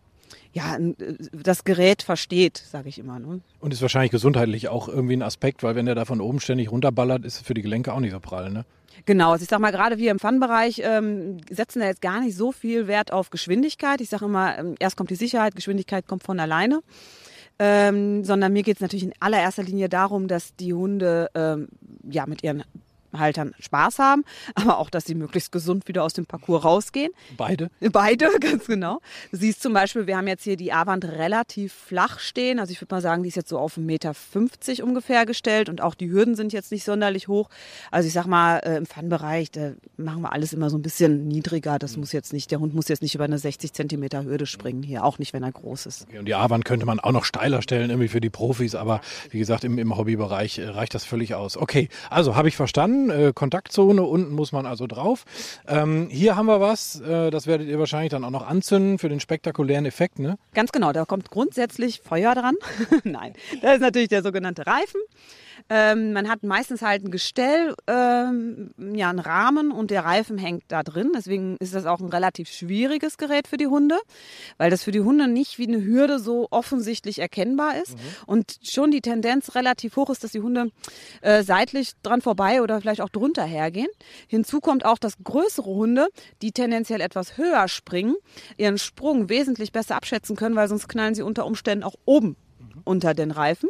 ja, 0.54 0.78
das 1.32 1.66
Gerät 1.66 2.02
versteht, 2.02 2.58
sage 2.58 2.90
ich 2.90 2.98
immer. 2.98 3.20
Ne? 3.20 3.42
Und 3.60 3.74
ist 3.74 3.82
wahrscheinlich 3.82 4.12
gesundheitlich 4.12 4.70
auch 4.70 4.88
irgendwie 4.88 5.16
ein 5.16 5.22
Aspekt, 5.22 5.64
weil 5.64 5.76
wenn 5.76 5.86
der 5.86 5.96
da 5.96 6.06
von 6.06 6.22
oben 6.22 6.40
ständig 6.40 6.72
runterballert, 6.72 7.26
ist 7.26 7.36
es 7.36 7.42
für 7.42 7.54
die 7.54 7.62
Gelenke 7.62 7.94
auch 7.94 8.00
nicht 8.00 8.12
so 8.12 8.20
prall, 8.20 8.52
ne? 8.52 8.66
Genau, 9.06 9.32
also 9.32 9.44
ich 9.44 9.50
sag 9.50 9.60
mal, 9.60 9.72
gerade 9.72 9.98
wir 9.98 10.10
im 10.10 10.20
Fun-Bereich 10.20 10.82
ähm, 10.84 11.38
setzen 11.50 11.82
da 11.82 11.88
jetzt 11.88 12.02
gar 12.02 12.22
nicht 12.22 12.38
so 12.38 12.54
viel 12.54 12.88
Wert 12.88 13.12
auf 13.12 13.30
Geschwindigkeit. 13.30 14.00
Ich 14.00 14.08
sage 14.08 14.26
immer, 14.26 14.58
ähm, 14.58 14.76
erst 14.80 14.96
kommt 14.96 15.10
die 15.10 15.16
Sicherheit, 15.16 15.54
Geschwindigkeit 15.54 16.08
kommt 16.08 16.24
von 16.24 16.40
alleine. 16.40 16.82
Ähm, 17.60 18.24
sondern 18.24 18.54
mir 18.54 18.64
geht 18.64 18.78
es 18.78 18.82
natürlich 18.82 19.04
in 19.04 19.14
allererster 19.20 19.64
Linie 19.64 19.90
darum, 19.90 20.28
dass 20.28 20.56
die 20.56 20.74
Hunde 20.74 21.30
ähm, 21.36 21.68
ja 22.10 22.26
mit 22.26 22.44
ihren 22.44 22.64
Haltern 23.14 23.54
Spaß 23.60 24.00
haben, 24.00 24.24
aber 24.56 24.78
auch, 24.78 24.90
dass 24.90 25.06
sie 25.06 25.16
möglichst 25.16 25.52
gesund 25.52 25.88
wieder 25.88 26.04
aus 26.04 26.14
dem 26.14 26.26
Parcours 26.26 26.64
rausgehen. 26.64 27.12
Beide? 27.38 27.70
Beide, 27.92 28.30
ganz 28.40 28.66
genau. 28.66 29.00
Du 29.32 29.38
siehst 29.38 29.62
zum 29.62 29.74
Beispiel, 29.74 30.08
wir 30.08 30.18
haben 30.18 30.28
jetzt 30.28 30.44
hier 30.44 30.58
die 30.58 30.72
A-Wand 30.72 31.06
relativ 31.06 31.74
flach 31.74 32.20
stehen. 32.20 32.60
Also 32.60 32.72
ich 32.72 32.82
würde 32.82 32.94
mal 32.94 33.02
sagen, 33.02 33.24
die 33.24 33.30
ist 33.30 33.36
jetzt 33.36 33.50
so 33.50 33.60
auf 33.60 33.78
1,50 33.78 33.82
Meter 33.82 34.14
ungefähr 34.84 35.26
gestellt 35.26 35.70
und 35.70 35.82
auch 35.82 35.96
die 35.96 36.10
Hürden 36.10 36.36
sind 36.36 36.54
jetzt 36.54 36.72
nicht 36.72 36.84
sonderlich 36.84 37.28
hoch. 37.28 37.50
Also 37.92 38.08
ich 38.08 38.14
sag 38.14 38.26
mal, 38.26 38.60
äh, 38.60 38.78
im 38.78 38.86
Fun-Bereich, 38.86 39.52
da 39.52 39.72
machen 39.98 40.22
wir 40.22 40.34
alles 40.34 40.54
immer 40.54 40.70
so 40.70 40.78
ein 40.78 40.82
bisschen 40.82 41.28
niedriger. 41.28 41.80
Das 41.80 41.98
muss 41.98 42.12
jetzt 42.12 42.34
nicht, 42.34 42.52
der 42.52 42.60
Hund 42.60 42.74
muss 42.74 42.88
jetzt 42.88 43.02
nicht 43.02 43.16
über 43.16 43.24
eine 43.24 43.38
60 43.38 43.74
Zentimeter 43.74 44.24
Hürde 44.24 44.46
springen 44.46 44.84
hier, 44.84 45.04
auch 45.04 45.20
nicht, 45.20 45.34
wenn 45.34 45.44
er 45.44 45.52
groß 45.52 45.86
ist. 45.86 46.06
Okay, 46.08 46.20
und 46.20 46.26
die 46.26 46.36
A-Wand 46.36 46.66
könnte 46.66 46.86
man 46.86 47.00
auch 47.00 47.12
noch 47.12 47.26
steiler 47.26 47.62
stellen, 47.62 47.90
irgendwie 47.90 48.08
für 48.08 48.22
die 48.22 48.30
Profis, 48.30 48.76
aber 48.76 49.02
wie 49.30 49.40
gesagt, 49.40 49.64
im, 49.64 49.78
im 49.78 49.96
Hobbybereich 49.98 50.60
äh, 50.60 50.68
reicht 50.68 50.94
das 50.94 51.06
völlig 51.06 51.36
aus. 51.36 51.58
Okay, 51.58 51.90
also 52.10 52.36
habe 52.36 52.48
ich 52.48 52.56
verstanden 52.56 53.05
äh, 53.10 53.32
Kontaktzone, 53.34 54.04
unten 54.04 54.34
muss 54.34 54.52
man 54.52 54.66
also 54.66 54.88
drauf. 54.88 55.26
Ähm, 55.68 56.08
hier 56.10 56.36
haben 56.36 56.46
wir 56.48 56.62
was, 56.62 57.02
äh, 57.02 57.32
das 57.32 57.48
werdet 57.48 57.68
ihr 57.68 57.80
wahrscheinlich 57.80 58.12
dann 58.12 58.24
auch 58.24 58.32
noch 58.32 58.48
anzünden 58.48 59.00
für 59.00 59.10
den 59.10 59.20
spektakulären 59.20 59.86
Effekt, 59.86 60.20
ne? 60.20 60.38
Ganz 60.54 60.72
genau, 60.72 60.92
da 60.92 61.06
kommt 61.06 61.30
grundsätzlich 61.30 62.02
Feuer 62.02 62.36
dran. 62.36 62.56
Nein, 63.04 63.34
das 63.62 63.76
ist 63.76 63.82
natürlich 63.82 64.10
der 64.10 64.24
sogenannte 64.24 64.66
Reifen. 64.68 65.02
Ähm, 65.70 66.14
man 66.14 66.30
hat 66.30 66.44
meistens 66.44 66.82
halt 66.82 67.04
ein 67.04 67.12
Gestell, 67.12 67.74
ähm, 67.88 68.72
ja, 68.94 69.10
einen 69.10 69.20
Rahmen 69.20 69.72
und 69.72 69.92
der 69.92 70.06
Reifen 70.06 70.38
hängt 70.38 70.64
da 70.68 70.84
drin. 70.84 71.12
Deswegen 71.16 71.58
ist 71.60 71.74
das 71.74 71.86
auch 71.86 72.00
ein 72.00 72.10
relativ 72.10 72.50
schwieriges 72.50 73.18
Gerät 73.18 73.48
für 73.48 73.58
die 73.58 73.68
Hunde, 73.68 73.98
weil 74.58 74.70
das 74.70 74.84
für 74.84 74.92
die 74.92 75.02
Hunde 75.02 75.28
nicht 75.28 75.58
wie 75.58 75.68
eine 75.68 75.84
Hürde 75.84 76.20
so 76.20 76.48
offensichtlich 76.52 77.20
erkennbar 77.20 77.82
ist 77.82 77.94
mhm. 77.94 78.02
und 78.28 78.58
schon 78.64 78.92
die 78.92 79.02
Tendenz 79.02 79.56
relativ 79.56 79.96
hoch 79.96 80.10
ist, 80.10 80.24
dass 80.24 80.32
die 80.32 80.42
Hunde 80.42 80.72
äh, 81.22 81.44
seitlich 81.44 81.94
dran 82.04 82.22
vorbei 82.22 82.62
oder 82.62 82.80
vielleicht 82.82 83.02
auch 83.02 83.10
drunter 83.10 83.44
hergehen. 83.44 83.90
Hinzu 84.28 84.60
kommt 84.60 84.86
auch, 84.86 84.98
dass 84.98 85.18
größere 85.24 85.70
Hunde, 85.70 86.08
die 86.42 86.52
tendenziell 86.52 87.02
etwas 87.02 87.38
höher 87.38 87.68
springen, 87.68 88.16
ihren 88.58 88.78
Sprung 88.78 89.30
wesentlich 89.30 89.72
besser 89.72 89.96
abschätzen 89.96 90.36
können, 90.36 90.56
weil 90.56 90.68
sonst 90.68 90.88
knallen 90.88 91.16
sie 91.16 91.24
unter 91.24 91.46
Umständen 91.46 91.84
auch 91.84 91.96
oben 92.06 92.36
unter 92.84 93.14
den 93.14 93.32
Reifen. 93.32 93.70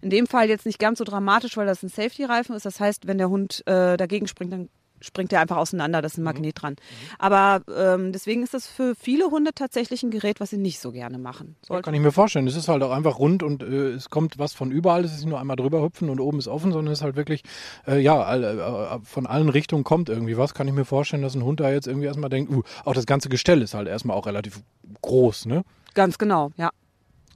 In 0.00 0.10
dem 0.10 0.26
Fall 0.26 0.48
jetzt 0.48 0.66
nicht 0.66 0.78
ganz 0.78 0.98
so 0.98 1.04
dramatisch, 1.04 1.56
weil 1.56 1.66
das 1.66 1.82
ein 1.82 1.88
Safety-Reifen 1.88 2.54
ist. 2.54 2.66
Das 2.66 2.80
heißt, 2.80 3.06
wenn 3.06 3.18
der 3.18 3.28
Hund 3.28 3.62
äh, 3.66 3.96
dagegen 3.96 4.26
springt, 4.26 4.52
dann 4.52 4.68
springt 5.00 5.32
er 5.32 5.40
einfach 5.40 5.56
auseinander, 5.56 6.02
da 6.02 6.06
ist 6.06 6.16
ein 6.16 6.22
mhm. 6.22 6.24
Magnet 6.26 6.62
dran. 6.62 6.76
Aber 7.18 7.62
ähm, 7.74 8.12
deswegen 8.12 8.42
ist 8.42 8.54
das 8.54 8.66
für 8.66 8.94
viele 8.94 9.26
Hunde 9.26 9.52
tatsächlich 9.54 10.02
ein 10.02 10.10
Gerät, 10.10 10.40
was 10.40 10.50
sie 10.50 10.56
nicht 10.56 10.80
so 10.80 10.92
gerne 10.92 11.18
machen. 11.18 11.56
Ja, 11.68 11.80
kann 11.82 11.94
ich 11.94 12.00
mir 12.00 12.12
vorstellen. 12.12 12.46
Es 12.46 12.56
ist 12.56 12.68
halt 12.68 12.82
auch 12.82 12.90
einfach 12.90 13.18
rund 13.18 13.42
und 13.42 13.62
äh, 13.62 13.90
es 13.90 14.10
kommt 14.10 14.38
was 14.38 14.52
von 14.52 14.70
überall. 14.70 15.04
Es 15.04 15.12
ist 15.12 15.18
nicht 15.18 15.28
nur 15.28 15.40
einmal 15.40 15.56
drüber 15.56 15.82
hüpfen 15.82 16.10
und 16.10 16.20
oben 16.20 16.38
ist 16.38 16.48
offen, 16.48 16.72
sondern 16.72 16.92
es 16.92 17.00
ist 17.00 17.04
halt 17.04 17.16
wirklich, 17.16 17.42
äh, 17.86 18.00
ja, 18.00 18.34
äh, 18.36 18.98
von 19.02 19.26
allen 19.26 19.48
Richtungen 19.48 19.84
kommt 19.84 20.08
irgendwie 20.08 20.36
was. 20.36 20.54
Kann 20.54 20.68
ich 20.68 20.74
mir 20.74 20.84
vorstellen, 20.84 21.22
dass 21.22 21.34
ein 21.34 21.44
Hund 21.44 21.60
da 21.60 21.70
jetzt 21.70 21.86
irgendwie 21.86 22.06
erstmal 22.06 22.30
denkt, 22.30 22.50
uh, 22.50 22.62
auch 22.84 22.94
das 22.94 23.06
ganze 23.06 23.28
Gestell 23.28 23.62
ist 23.62 23.74
halt 23.74 23.88
erstmal 23.88 24.16
auch 24.16 24.26
relativ 24.26 24.62
groß, 25.02 25.46
ne? 25.46 25.62
Ganz 25.94 26.18
genau, 26.18 26.52
ja. 26.56 26.70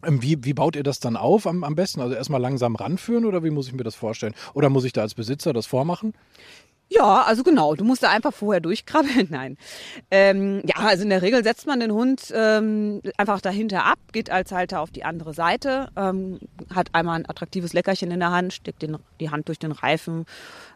Ähm, 0.05 0.23
wie, 0.23 0.45
wie 0.45 0.55
baut 0.55 0.77
ihr 0.77 0.83
das 0.83 1.01
dann 1.01 1.17
auf 1.17 1.47
am, 1.47 1.65
am 1.65 1.75
besten? 1.75 2.01
Also 2.01 2.15
erstmal 2.15 2.41
langsam 2.41 2.77
ranführen 2.77 3.25
oder 3.25 3.45
wie 3.45 3.51
muss 3.51 3.69
ich 3.69 3.75
mir 3.75 3.85
das 3.85 3.95
vorstellen? 3.95 4.35
Oder 4.55 4.69
muss 4.71 4.85
ich 4.85 4.93
da 4.93 5.03
als 5.03 5.15
Besitzer 5.15 5.53
das 5.53 5.67
vormachen? 5.67 6.15
Ja, 6.93 7.23
also 7.23 7.45
genau. 7.45 7.77
Du 7.77 7.85
musst 7.85 8.03
da 8.03 8.11
einfach 8.11 8.33
vorher 8.33 8.61
durchkrabbeln. 8.61 9.29
Nein. 9.31 9.57
Ähm, 10.11 10.61
ja, 10.67 10.75
also 10.85 11.05
in 11.05 11.11
der 11.11 11.23
Regel 11.23 11.45
setzt 11.45 11.67
man 11.69 11.79
den 11.79 11.93
Hund 11.93 12.33
ähm, 12.35 13.01
einfach 13.17 13.41
dahinter 13.41 13.85
ab, 13.85 13.99
geht 14.13 14.29
als 14.29 14.51
Halter 14.51 14.81
auf 14.81 14.91
die 14.91 15.05
andere 15.05 15.33
Seite, 15.33 15.89
ähm, 15.97 16.41
hat 16.75 16.89
einmal 16.93 17.21
ein 17.21 17.31
attraktives 17.31 17.73
Leckerchen 17.73 18.11
in 18.11 18.19
der 18.19 18.33
Hand, 18.33 18.53
steckt 18.53 18.83
den, 18.83 18.99
die 19.21 19.31
Hand 19.31 19.47
durch 19.47 19.61
den 19.61 19.71
Reifen 19.71 20.27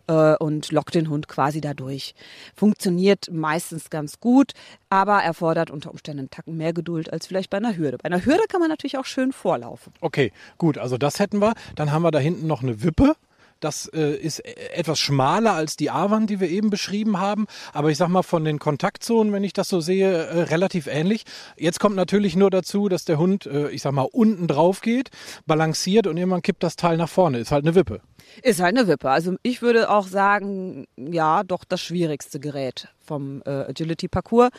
äh, 0.07 0.37
und 0.37 0.71
lockt 0.71 0.95
den 0.95 1.11
Hund 1.11 1.27
quasi 1.27 1.61
dadurch. 1.61 2.15
Funktioniert 2.55 3.29
meistens 3.33 3.91
ganz 3.91 4.21
gut, 4.21 4.53
aber 4.91 5.21
erfordert 5.21 5.73
unter 5.73 5.91
Umständen 5.91 6.21
einen 6.21 6.31
Tacken 6.31 6.57
mehr 6.57 6.73
Geduld 6.73 7.13
als 7.13 7.27
vielleicht 7.27 7.51
bei 7.51 7.57
einer 7.57 7.77
Hürde. 7.77 7.99
Bei 7.99 8.05
einer 8.05 8.25
Hürde 8.25 8.45
kann 8.49 8.61
man 8.61 8.69
natürlich 8.69 8.99
auch 8.99 9.05
schön 9.05 9.33
vorlaufen. 9.33 9.93
Okay, 10.01 10.33
gut. 10.59 10.79
Also 10.79 10.97
das 10.97 11.19
hätten 11.19 11.41
wir. 11.41 11.55
Dann 11.75 11.91
haben 11.91 12.03
wir 12.03 12.13
da 12.13 12.21
hinten 12.21 12.47
noch 12.47 12.63
eine 12.63 12.85
Wippe. 12.85 13.17
Das 13.61 13.87
äh, 13.87 14.17
ist 14.17 14.41
e-, 14.41 14.53
etwas 14.75 14.99
schmaler 14.99 15.55
als 15.55 15.77
die 15.77 15.91
A-Wand, 15.91 16.31
die 16.31 16.41
wir 16.41 16.49
eben 16.49 16.71
beschrieben 16.71 17.21
haben. 17.21 17.47
Aber 17.73 17.91
ich 17.91 17.99
sag 17.99 18.09
mal, 18.09 18.23
von 18.23 18.45
den 18.45 18.59
Kontaktzonen, 18.59 19.33
wenn 19.33 19.45
ich 19.45 19.53
das 19.53 19.69
so 19.69 19.81
sehe, 19.81 20.13
äh, 20.13 20.43
relativ 20.43 20.87
ähnlich. 20.87 21.25
Jetzt 21.57 21.81
kommt 21.81 21.97
natürlich 21.97 22.37
nur 22.37 22.51
dazu, 22.51 22.89
dass 22.89 23.05
der 23.05 23.19
Hund, 23.19 23.47
äh, 23.47 23.71
ich 23.71 23.83
sag 23.83 23.93
mal, 23.93 24.09
unten 24.11 24.47
drauf 24.47 24.81
geht, 24.81 25.11
balanciert 25.47 26.07
und 26.07 26.17
irgendwann 26.17 26.43
kippt 26.43 26.63
das 26.63 26.77
Teil 26.77 26.97
nach 26.97 27.09
vorne. 27.09 27.39
Ist 27.39 27.53
halt 27.53 27.65
eine 27.65 27.75
Wippe. 27.75 28.01
Ist 28.43 28.61
halt 28.61 28.77
eine 28.77 28.89
Wippe. 28.89 29.11
Also 29.11 29.37
ich 29.43 29.63
würde 29.63 29.91
auch 29.91 30.07
sagen, 30.07 30.87
ja, 30.97 31.43
doch 31.45 31.65
das 31.65 31.81
schwierigste 31.81 32.41
Gerät 32.41 32.89
vom 33.05 33.43
äh, 33.45 33.51
Agility-Parcours, 33.51 34.51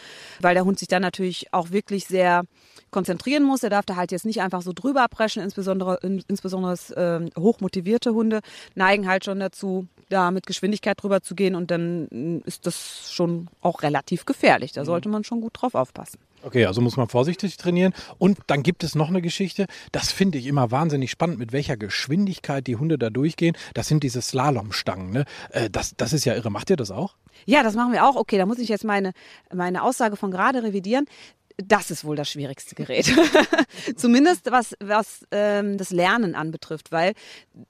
weil 0.42 0.56
der 0.56 0.66
Hund 0.66 0.80
sich 0.80 0.88
dann 0.88 1.02
natürlich 1.02 1.54
auch 1.54 1.72
wirklich 1.72 2.06
sehr 2.06 2.44
konzentrieren 2.92 3.44
muss. 3.44 3.64
Er 3.64 3.70
darf 3.70 3.86
da 3.86 3.96
halt 3.96 4.12
jetzt 4.12 4.26
nicht 4.26 4.42
einfach 4.42 4.62
so 4.62 4.72
drüber 4.74 5.06
preschen, 5.10 5.44
insbesondere, 5.44 6.00
in, 6.02 6.24
insbesondere 6.28 6.74
äh, 6.96 7.40
hochmotivierte 7.40 8.14
Hunde 8.14 8.42
neigen 8.76 9.08
halt 9.08 9.26
schon 9.26 9.40
dazu, 9.40 9.88
da 10.10 10.32
mit 10.32 10.46
Geschwindigkeit 10.46 11.02
drüber 11.02 11.22
zu 11.22 11.36
gehen 11.36 11.56
und 11.56 11.72
dann 11.72 12.42
ist 12.46 12.66
das 12.66 13.12
schon 13.12 13.48
auch 13.62 13.82
relativ 13.82 14.26
gefährlich. 14.26 14.72
Da 14.72 14.82
mhm. 14.82 14.86
sollte 14.86 15.10
man 15.10 15.24
schon 15.24 15.42
gut 15.42 15.54
drauf 15.62 15.76
aufpassen. 15.76 16.20
Okay, 16.46 16.68
also 16.68 16.80
muss 16.80 16.96
man 16.96 17.08
vorsichtig 17.08 17.58
trainieren. 17.58 17.96
Und 18.20 18.38
dann 18.46 18.62
gibt 18.62 18.84
es 18.84 18.94
noch 18.94 19.10
eine 19.10 19.24
Geschichte, 19.24 19.66
das 19.92 20.12
finde 20.12 20.38
ich 20.38 20.46
immer 20.46 20.70
wahnsinnig 20.70 21.10
spannend, 21.10 21.40
mit 21.40 21.52
welcher 21.54 21.76
Geschwindigkeit 21.76 22.68
die 22.68 22.76
Hunde 22.76 23.00
da 23.00 23.10
durchgehen. 23.10 23.58
Das 23.74 23.88
sind 23.88 24.04
diese 24.04 24.22
Slalomstangen. 24.22 25.10
Ne? 25.10 25.26
Äh, 25.50 25.72
das, 25.72 25.96
das 25.98 26.14
ist 26.14 26.24
ja 26.24 26.36
irre. 26.36 26.52
Macht 26.52 26.70
ihr 26.70 26.76
das 26.76 26.92
auch? 26.92 27.16
Ja, 27.46 27.64
das 27.64 27.74
machen 27.74 27.94
wir 27.94 28.08
auch. 28.08 28.16
Okay, 28.16 28.38
da 28.38 28.46
muss 28.46 28.60
ich 28.60 28.70
jetzt 28.70 28.84
meine, 28.84 29.14
meine 29.52 29.82
Aussage 29.82 30.18
von 30.18 30.30
gerade 30.30 30.62
revidieren 30.62 31.08
das 31.58 31.90
ist 31.92 32.04
wohl 32.04 32.16
das 32.16 32.30
schwierigste 32.30 32.76
Gerät. 32.76 33.14
Zumindest 33.96 34.52
was, 34.52 34.76
was 34.80 35.26
ähm, 35.32 35.78
das 35.78 35.92
Lernen 35.92 36.36
anbetrifft, 36.36 36.92
weil 36.92 37.14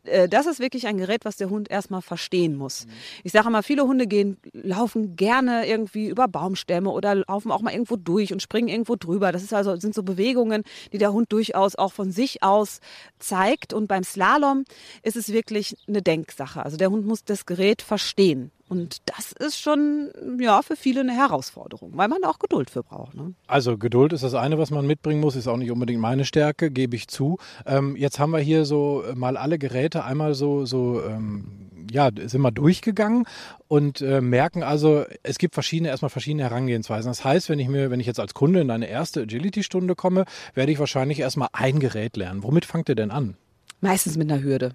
äh, 0.04 0.28
das 0.28 0.48
ist 0.48 0.60
wirklich 0.60 0.88
ein 0.88 0.98
Gerät, 0.98 1.24
was 1.26 1.38
der 1.38 1.50
Hund 1.50 1.70
erstmal 1.70 2.02
verstehen 2.02 2.56
muss. 2.56 2.86
Mhm. 2.86 2.92
Ich 3.24 3.32
sage 3.32 3.50
mal, 3.50 3.62
viele 3.62 3.84
Hunde 3.84 4.08
gehen, 4.08 4.38
laufen 4.54 5.16
gerne 5.16 5.68
irgendwie 5.68 6.08
über 6.08 6.28
Baumstämme 6.28 6.90
oder 6.90 7.16
laufen 7.16 7.52
auch 7.52 7.62
mal 7.62 7.74
irgendwo 7.74 7.96
durch 7.96 8.34
und 8.34 8.42
springen 8.42 8.70
irgendwo 8.70 8.96
drüber. 8.96 9.32
Das 9.32 9.44
ist 9.44 9.54
also, 9.54 9.76
sind 9.76 9.94
so 9.94 10.04
Bewegungen, 10.04 10.64
die 10.92 10.98
der 10.98 11.14
Hund 11.14 11.32
durchaus 11.32 11.76
auch 11.76 11.94
von 11.94 12.12
sich 12.12 12.42
aus 12.42 12.80
zeigt. 13.20 13.74
Und 13.74 13.88
beim 13.88 14.04
Slalom 14.04 14.66
ist 15.04 15.16
es 15.16 15.32
wirklich 15.32 15.76
eine 15.88 16.02
Denksache. 16.02 16.64
Also 16.64 16.78
der 16.78 16.90
Hund 16.90 17.06
muss 17.06 17.24
das 17.24 17.46
Gerät 17.46 17.82
verstehen 17.82 18.52
Und 18.68 18.98
das 19.06 19.32
ist 19.32 19.60
schon 19.60 20.12
ja 20.40 20.62
für 20.64 20.76
viele 20.76 21.02
eine 21.02 21.14
Herausforderung, 21.14 21.92
weil 21.96 22.08
man 22.08 22.24
auch 22.24 22.40
Geduld 22.40 22.72
für 22.72 22.82
braucht. 22.82 23.14
Ne? 23.14 23.36
Also 23.46 23.78
Geduld 23.78 24.12
ist 24.12 24.24
das 24.24 24.34
eine, 24.34 24.58
was 24.58 24.72
man 24.72 24.88
mitbringen 24.88 25.22
muss, 25.22 25.36
ist 25.36 25.48
auch 25.48 25.58
nicht 25.58 25.72
unbedingt 25.72 26.02
meine 26.02 26.26
Stärke, 26.26 26.72
gebe 26.72 26.96
ich 26.96 27.08
zu. 27.08 27.38
Ähm, 27.68 27.96
jetzt 27.96 28.18
haben 28.18 28.32
wir 28.32 28.40
hier 28.40 28.66
so 28.66 29.04
äh, 29.04 29.14
mal 29.14 29.38
alle 29.38 29.60
Geräte 29.60 30.04
einmal 30.04 30.34
so, 30.34 30.66
so 30.66 31.04
ähm, 31.04 31.70
ja, 31.92 32.10
sind 32.26 32.42
wir 32.42 32.52
durchgegangen 32.52 33.26
und 33.68 34.02
äh, 34.02 34.20
merken 34.22 34.64
also, 34.64 35.06
es 35.22 35.38
gibt 35.38 35.54
verschiedene, 35.54 35.90
erstmal 35.90 36.10
verschiedene 36.10 36.44
Herangehensweisen. 36.44 37.10
Das 37.10 37.24
heißt, 37.24 37.50
wenn 37.50 37.60
ich 37.60 37.68
mir, 37.68 37.92
wenn 37.92 38.00
ich 38.00 38.08
jetzt 38.08 38.20
als 38.20 38.34
Kunde 38.34 38.62
in 38.62 38.72
eine 38.72 38.88
erste 38.88 39.22
Agility-Stunde 39.22 39.96
komme, 39.96 40.26
werde 40.56 40.72
ich 40.72 40.80
wahrscheinlich 40.80 41.20
erstmal 41.20 41.50
ein 41.54 41.80
Gerät 41.80 42.18
lernen. 42.18 42.44
Womit 42.44 42.66
fangt 42.66 42.90
ihr 42.90 42.96
denn 42.96 43.12
an? 43.12 43.38
Meistens 43.82 44.18
mit 44.18 44.32
einer 44.32 44.42
Hürde. 44.42 44.74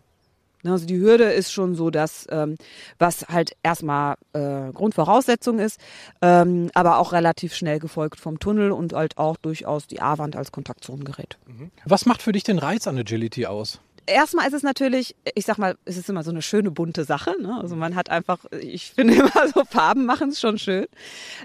Ne, 0.62 0.72
also 0.72 0.86
die 0.86 0.98
Hürde 0.98 1.24
ist 1.24 1.52
schon 1.52 1.74
so 1.74 1.90
das, 1.90 2.26
ähm, 2.30 2.56
was 2.98 3.28
halt 3.28 3.56
erstmal 3.62 4.16
äh, 4.32 4.72
Grundvoraussetzung 4.72 5.58
ist, 5.58 5.80
ähm, 6.20 6.70
aber 6.74 6.98
auch 6.98 7.12
relativ 7.12 7.54
schnell 7.54 7.78
gefolgt 7.78 8.20
vom 8.20 8.38
Tunnel 8.38 8.72
und 8.72 8.92
halt 8.92 9.18
auch 9.18 9.36
durchaus 9.36 9.86
die 9.86 10.00
A-Wand 10.00 10.36
als 10.36 10.52
Kontaktiongerät. 10.52 11.38
Mhm. 11.46 11.70
Was 11.84 12.06
macht 12.06 12.22
für 12.22 12.32
dich 12.32 12.42
den 12.42 12.58
Reiz 12.58 12.86
an 12.86 12.98
Agility 12.98 13.46
aus? 13.46 13.80
erstmal 14.10 14.46
ist 14.46 14.54
es 14.54 14.62
natürlich, 14.62 15.14
ich 15.34 15.44
sag 15.44 15.58
mal, 15.58 15.76
es 15.84 15.96
ist 15.96 16.08
immer 16.08 16.22
so 16.22 16.30
eine 16.30 16.42
schöne 16.42 16.70
bunte 16.70 17.04
Sache. 17.04 17.34
Ne? 17.40 17.58
Also 17.60 17.76
man 17.76 17.94
hat 17.94 18.10
einfach, 18.10 18.38
ich 18.60 18.90
finde 18.90 19.14
immer 19.14 19.48
so 19.54 19.64
Farben 19.64 20.04
machen 20.04 20.30
es 20.30 20.40
schon 20.40 20.58
schön. 20.58 20.86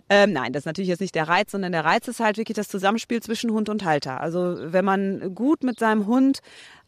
Ähm, 0.10 0.34
nein, 0.34 0.54
das 0.54 0.62
ist 0.62 0.66
natürlich 0.66 0.90
jetzt 0.90 1.02
nicht 1.02 1.16
der 1.16 1.28
Reiz, 1.28 1.52
sondern 1.52 1.72
der 1.72 1.86
Reiz 1.86 2.08
ist 2.08 2.20
halt 2.20 2.38
wirklich 2.38 2.56
das 2.56 2.68
Zusammenspiel 2.68 3.22
zwischen 3.22 3.52
Hund 3.52 3.70
und 3.70 3.86
Halter. 3.86 4.20
Also 4.22 4.58
wenn 4.60 4.86
man 4.86 5.36
gut 5.36 5.64
mit 5.64 5.80
seinem 5.80 6.08
Hund 6.08 6.40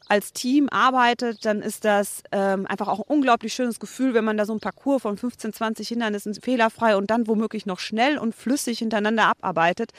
als 0.09 0.33
Team 0.33 0.69
arbeitet, 0.69 1.45
dann 1.45 1.61
ist 1.61 1.83
das 1.85 2.23
ähm, 2.31 2.65
einfach 2.67 2.87
auch 2.87 2.99
ein 2.99 3.05
unglaublich 3.07 3.53
schönes 3.53 3.79
Gefühl, 3.79 4.13
wenn 4.13 4.23
man 4.23 4.37
da 4.37 4.45
so 4.45 4.53
ein 4.53 4.59
Parcours 4.59 5.01
von 5.01 5.17
15, 5.17 5.53
20 5.53 5.87
Hindernissen 5.87 6.33
fehlerfrei 6.35 6.95
und 6.95 7.09
dann 7.09 7.27
womöglich 7.27 7.65
noch 7.65 7.79
schnell 7.79 8.17
und 8.17 8.33
flüssig 8.33 8.79
hintereinander 8.79 9.25
abarbeitet. 9.25 9.91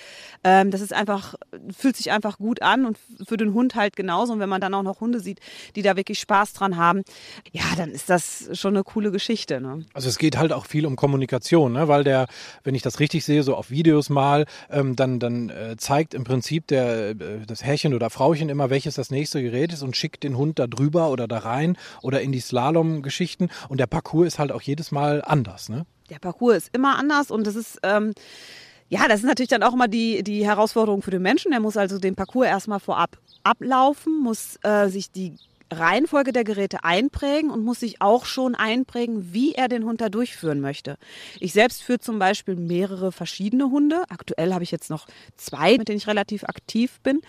Ähm, 0.45 0.71
das 0.71 0.81
ist 0.81 0.93
einfach, 0.93 1.35
fühlt 1.76 1.97
sich 1.97 2.11
einfach 2.11 2.38
gut 2.38 2.62
an 2.62 2.87
und 2.87 2.99
für 3.26 3.37
den 3.37 3.52
Hund 3.52 3.75
halt 3.75 3.97
genauso. 3.97 4.33
Und 4.33 4.40
wenn 4.40 4.49
man 4.49 4.61
dann 4.61 4.75
auch 4.75 4.83
noch 4.83 5.00
Hunde 5.00 5.21
sieht, 5.21 5.40
die 5.76 5.83
da 5.83 5.97
wirklich 5.97 6.19
Spaß 6.21 6.55
dran 6.55 6.76
haben, 6.76 7.02
ja, 7.52 7.64
dann 7.76 7.90
ist 7.90 8.09
das 8.09 8.49
schon 8.52 8.75
eine 8.75 8.85
coole 8.85 9.11
Geschichte. 9.11 9.61
Ne? 9.61 9.85
Also 9.93 10.09
es 10.09 10.19
geht 10.19 10.38
halt 10.38 10.52
auch 10.52 10.67
viel 10.67 10.87
um 10.87 10.97
Kommunikation, 10.97 11.73
ne? 11.73 11.88
weil 11.88 12.05
der, 12.05 12.28
wenn 12.64 12.75
ich 12.75 12.83
das 12.83 13.00
richtig 13.00 13.25
sehe, 13.25 13.43
so 13.43 13.55
auf 13.55 13.71
Videos 13.71 14.09
mal, 14.09 14.47
ähm, 14.71 14.97
dann, 14.97 15.19
dann 15.19 15.50
äh, 15.50 15.76
zeigt 15.76 16.14
im 16.14 16.25
Prinzip 16.25 16.67
der, 16.69 17.11
äh, 17.11 17.14
das 17.47 17.62
Herrchen 17.62 17.95
oder 17.95 18.09
Frauchen 18.09 18.49
immer, 18.49 18.71
welches 18.71 18.95
das 18.95 19.11
nächste 19.11 19.43
Gerät 19.43 19.73
ist 19.73 19.83
und 19.88 19.97
schickt 19.97 20.23
den 20.23 20.37
Hund 20.37 20.59
da 20.59 20.66
drüber 20.66 21.11
oder 21.11 21.26
da 21.26 21.38
rein 21.38 21.76
oder 22.02 22.21
in 22.21 22.30
die 22.30 22.40
Slalom-Geschichten. 22.40 23.49
Und 23.68 23.80
der 23.80 23.87
Parcours 23.87 24.28
ist 24.28 24.38
halt 24.38 24.52
auch 24.52 24.62
jedes 24.62 24.92
Mal 24.92 25.23
anders, 25.25 25.68
ne? 25.68 25.87
Der 26.11 26.18
Parcours 26.18 26.57
ist 26.57 26.75
immer 26.75 26.97
anders 26.99 27.30
und 27.30 27.47
das 27.47 27.54
ist, 27.54 27.80
ähm, 27.83 28.12
ja, 28.88 29.09
das 29.09 29.21
ist 29.21 29.26
natürlich 29.26 29.50
dann 29.50 29.62
auch 29.62 29.75
immer 29.75 29.88
die, 29.88 30.23
die 30.23 30.47
Herausforderung 30.47 31.02
für 31.02 31.11
den 31.11 31.21
Menschen. 31.21 31.50
Der 31.50 31.61
muss 31.61 31.76
also 31.76 31.99
den 31.99 32.14
Parcours 32.14 32.47
erstmal 32.47 32.80
vorab 32.80 33.18
ablaufen, 33.42 34.23
muss 34.23 34.59
äh, 34.62 34.88
sich 34.88 35.11
die 35.11 35.35
Reihenfolge 35.71 36.33
der 36.33 36.45
Geräte 36.45 36.85
einprägen 36.85 37.50
und 37.50 37.62
muss 37.62 37.80
sich 37.80 38.00
auch 38.00 38.25
schon 38.25 38.54
einprägen, 38.54 39.33
wie 39.33 39.52
er 39.52 39.68
den 39.68 39.85
Hund 39.85 40.00
da 40.00 40.09
durchführen 40.09 40.61
möchte. 40.61 40.97
Ich 41.40 41.52
selbst 41.52 41.83
führe 41.83 41.99
zum 41.99 42.18
Beispiel 42.18 42.57
mehrere 42.57 43.12
verschiedene 43.12 43.71
Hunde. 43.71 44.04
Aktuell 44.09 44.54
habe 44.54 44.64
ich 44.64 44.71
jetzt 44.71 44.88
noch 44.88 45.07
zwei, 45.37 45.76
mit 45.76 45.88
denen 45.88 45.99
ich 45.99 46.07
relativ 46.07 46.45
aktiv 46.45 47.00
bin. 47.02 47.21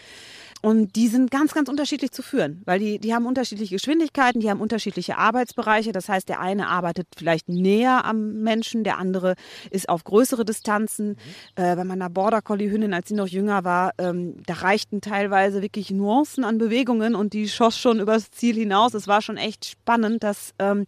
Und 0.62 0.96
die 0.98 1.08
sind 1.08 1.32
ganz, 1.32 1.54
ganz 1.54 1.70
unterschiedlich 1.70 2.12
zu 2.12 2.22
führen, 2.22 2.62
weil 2.66 2.80
die, 2.80 3.00
die 3.00 3.14
haben 3.14 3.26
unterschiedliche 3.26 3.76
Geschwindigkeiten, 3.76 4.42
die 4.42 4.50
haben 4.50 4.60
unterschiedliche 4.60 5.18
Arbeitsbereiche. 5.18 5.94
Das 5.94 6.10
heißt, 6.10 6.28
der 6.28 6.42
eine 6.42 6.68
arbeitet 6.68 7.08
vielleicht 7.16 7.48
näher 7.48 8.04
am 8.04 8.42
Menschen, 8.42 8.84
der 8.84 8.98
andere 8.98 9.36
ist 9.72 9.88
auf 9.88 10.04
größere 10.04 10.44
Distanzen. 10.44 11.10
Mhm. 11.10 11.16
Äh, 11.64 11.76
bei 11.76 11.84
meiner 11.86 12.10
Border 12.10 12.42
Collie 12.42 12.70
Hündin, 12.70 12.94
als 12.94 13.08
sie 13.08 13.16
noch 13.16 13.28
jünger 13.28 13.64
war, 13.64 13.94
ähm, 13.98 14.44
da 14.46 14.56
reichten 14.56 15.00
teilweise 15.00 15.62
wirklich 15.62 15.92
Nuancen 15.92 16.44
an 16.44 16.58
Bewegungen 16.58 17.16
und 17.16 17.32
die 17.32 17.48
schoss 17.48 17.78
schon 17.78 18.02
übers 18.02 18.32
Ziel 18.32 18.56
hinaus. 18.56 18.94
Es 18.94 19.08
war 19.08 19.22
schon 19.22 19.38
echt 19.38 19.66
spannend, 19.66 20.24
dass 20.24 20.54
ähm, 20.60 20.86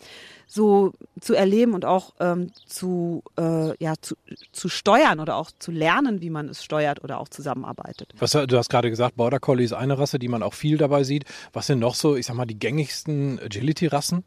so 0.51 0.91
zu 1.21 1.33
erleben 1.33 1.73
und 1.73 1.85
auch 1.85 2.13
ähm, 2.19 2.51
zu, 2.65 3.23
äh, 3.39 3.73
ja, 3.81 3.93
zu, 4.01 4.15
zu 4.51 4.67
steuern 4.67 5.21
oder 5.21 5.37
auch 5.37 5.49
zu 5.57 5.71
lernen, 5.71 6.19
wie 6.19 6.29
man 6.29 6.49
es 6.49 6.61
steuert 6.61 7.01
oder 7.05 7.21
auch 7.21 7.29
zusammenarbeitet. 7.29 8.13
Was, 8.19 8.31
du 8.31 8.57
hast 8.57 8.69
gerade 8.69 8.89
gesagt, 8.89 9.15
Border 9.15 9.39
Collie 9.39 9.63
ist 9.63 9.71
eine 9.71 9.97
Rasse, 9.97 10.19
die 10.19 10.27
man 10.27 10.43
auch 10.43 10.53
viel 10.53 10.77
dabei 10.77 11.05
sieht. 11.05 11.23
Was 11.53 11.67
sind 11.67 11.79
noch 11.79 11.95
so, 11.95 12.17
ich 12.17 12.25
sag 12.25 12.35
mal, 12.35 12.45
die 12.45 12.59
gängigsten 12.59 13.39
Agility-Rassen? 13.39 14.25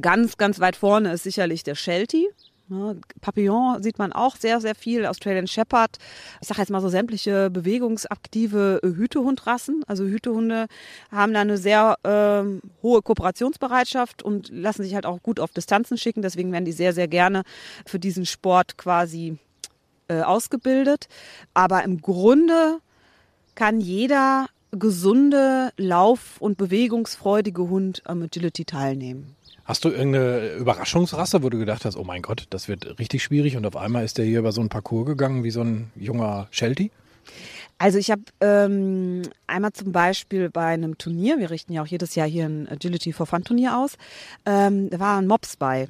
Ganz, 0.00 0.38
ganz 0.38 0.58
weit 0.58 0.76
vorne 0.76 1.12
ist 1.12 1.24
sicherlich 1.24 1.64
der 1.64 1.74
Sheltie. 1.74 2.28
Ne, 2.72 2.96
Papillon 3.20 3.82
sieht 3.82 3.98
man 3.98 4.14
auch 4.14 4.36
sehr, 4.36 4.58
sehr 4.62 4.74
viel. 4.74 5.04
Australian 5.04 5.46
Shepherd. 5.46 5.98
Ich 6.40 6.48
sage 6.48 6.62
jetzt 6.62 6.70
mal 6.70 6.80
so 6.80 6.88
sämtliche 6.88 7.50
bewegungsaktive 7.50 8.80
Hütehundrassen. 8.82 9.84
Also 9.86 10.04
Hütehunde 10.04 10.68
haben 11.10 11.34
da 11.34 11.42
eine 11.42 11.58
sehr 11.58 11.98
ähm, 12.02 12.62
hohe 12.82 13.02
Kooperationsbereitschaft 13.02 14.22
und 14.22 14.48
lassen 14.48 14.84
sich 14.84 14.94
halt 14.94 15.04
auch 15.04 15.22
gut 15.22 15.38
auf 15.38 15.50
Distanzen 15.50 15.98
schicken. 15.98 16.22
Deswegen 16.22 16.50
werden 16.50 16.64
die 16.64 16.72
sehr, 16.72 16.94
sehr 16.94 17.08
gerne 17.08 17.42
für 17.84 17.98
diesen 17.98 18.24
Sport 18.24 18.78
quasi 18.78 19.36
äh, 20.08 20.22
ausgebildet. 20.22 21.08
Aber 21.52 21.84
im 21.84 22.00
Grunde 22.00 22.78
kann 23.54 23.82
jeder 23.82 24.46
gesunde, 24.70 25.74
lauf- 25.76 26.40
und 26.40 26.56
bewegungsfreudige 26.56 27.68
Hund 27.68 28.00
am 28.06 28.22
Agility 28.22 28.64
teilnehmen. 28.64 29.36
Hast 29.64 29.84
du 29.84 29.90
irgendeine 29.90 30.54
Überraschungsrasse, 30.54 31.42
wo 31.42 31.48
du 31.48 31.58
gedacht 31.58 31.84
hast, 31.84 31.96
oh 31.96 32.04
mein 32.04 32.22
Gott, 32.22 32.46
das 32.50 32.66
wird 32.68 32.98
richtig 32.98 33.22
schwierig 33.22 33.56
und 33.56 33.64
auf 33.64 33.76
einmal 33.76 34.04
ist 34.04 34.18
der 34.18 34.24
hier 34.24 34.40
über 34.40 34.52
so 34.52 34.60
einen 34.60 34.70
Parcours 34.70 35.06
gegangen 35.06 35.44
wie 35.44 35.50
so 35.50 35.62
ein 35.62 35.92
junger 35.94 36.48
Sheltie? 36.50 36.90
Also 37.78 37.98
ich 37.98 38.10
habe 38.10 38.22
ähm, 38.40 39.22
einmal 39.46 39.72
zum 39.72 39.92
Beispiel 39.92 40.50
bei 40.50 40.66
einem 40.66 40.98
Turnier, 40.98 41.38
wir 41.38 41.50
richten 41.50 41.72
ja 41.72 41.82
auch 41.82 41.86
jedes 41.86 42.14
Jahr 42.14 42.28
hier 42.28 42.46
ein 42.46 42.68
Agility 42.68 43.12
for 43.12 43.26
Fun 43.26 43.44
Turnier 43.44 43.78
aus, 43.78 43.96
ähm, 44.46 44.90
da 44.90 44.98
war 44.98 45.18
ein 45.18 45.26
Mops 45.26 45.56
bei. 45.56 45.88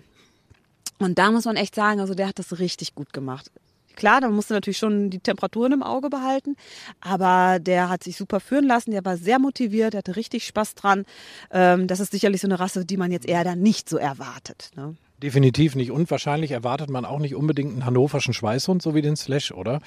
Und 0.99 1.19
da 1.19 1.31
muss 1.31 1.47
man 1.47 1.57
echt 1.57 1.75
sagen, 1.75 2.01
also 2.01 2.15
der 2.15 2.29
hat 2.29 2.39
das 2.39 2.59
richtig 2.59 2.95
gut 2.95 3.13
gemacht. 3.13 3.51
Klar, 3.97 4.21
da 4.21 4.29
musste 4.29 4.55
natürlich 4.55 4.79
schon 4.79 5.11
die 5.11 5.19
Temperaturen 5.19 5.73
im 5.73 5.83
Auge 5.83 6.11
behalten, 6.11 6.57
aber 7.01 7.59
der 7.59 7.89
hat 7.89 8.05
sich 8.05 8.17
super 8.17 8.41
führen 8.41 8.67
lassen, 8.67 8.91
der 8.91 9.05
war 9.05 9.17
sehr 9.17 9.39
motiviert, 9.39 9.95
der 9.95 9.99
hatte 9.99 10.17
richtig 10.17 10.47
Spaß 10.47 10.75
dran. 10.75 11.05
Ähm, 11.51 11.87
das 11.87 12.01
ist 12.01 12.13
sicherlich 12.13 12.41
so 12.41 12.49
eine 12.49 12.61
Rasse, 12.61 12.85
die 12.85 12.97
man 12.97 13.13
jetzt 13.13 13.27
eher 13.27 13.45
dann 13.45 13.61
nicht 13.61 13.89
so 13.89 13.97
erwartet. 13.97 14.71
Ne? 14.77 14.97
Definitiv 15.23 15.75
nicht. 15.75 15.91
Und 15.91 16.11
wahrscheinlich 16.11 16.51
erwartet 16.51 16.91
man 16.91 17.05
auch 17.05 17.19
nicht 17.19 17.35
unbedingt 17.35 17.73
einen 17.73 17.87
hannoverschen 17.87 18.35
Schweißhund, 18.35 18.83
so 18.83 18.95
wie 18.95 19.03
den 19.03 19.17
Slash, 19.17 19.53
oder? 19.53 19.81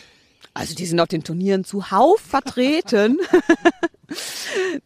Also 0.53 0.75
die 0.75 0.85
sind 0.85 0.99
auf 0.99 1.07
den 1.07 1.23
Turnieren 1.23 1.63
zuhauf 1.63 2.19
vertreten. 2.19 3.19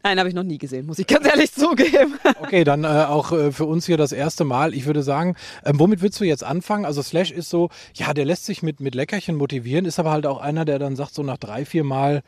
Nein, 0.04 0.20
habe 0.20 0.30
ich 0.30 0.36
noch 0.36 0.44
nie 0.44 0.58
gesehen, 0.58 0.86
muss 0.86 1.00
ich 1.00 1.08
ganz 1.08 1.26
ehrlich 1.26 1.54
zugeben. 1.54 2.16
Okay, 2.42 2.64
dann 2.64 2.84
äh, 2.84 2.88
auch 2.88 3.32
äh, 3.32 3.52
für 3.52 3.66
uns 3.66 3.86
hier 3.86 3.98
das 3.98 4.12
erste 4.12 4.46
Mal. 4.46 4.74
Ich 4.74 4.86
würde 4.86 5.04
sagen, 5.04 5.36
äh, 5.64 5.72
womit 5.76 6.02
willst 6.02 6.20
du 6.20 6.26
jetzt 6.26 6.44
anfangen? 6.44 6.86
Also 6.86 7.02
Slash 7.02 7.32
ist 7.32 7.50
so, 7.50 7.70
ja, 7.94 8.14
der 8.14 8.26
lässt 8.26 8.46
sich 8.46 8.64
mit, 8.64 8.80
mit 8.80 8.96
Leckerchen 8.96 9.36
motivieren, 9.36 9.86
ist 9.86 10.00
aber 10.00 10.12
halt 10.12 10.26
auch 10.26 10.40
einer, 10.40 10.66
der 10.66 10.80
dann 10.80 10.96
sagt 10.96 11.14
so 11.14 11.24
nach 11.24 11.38
drei, 11.38 11.66
vier 11.66 11.84
Mal, 11.84 12.24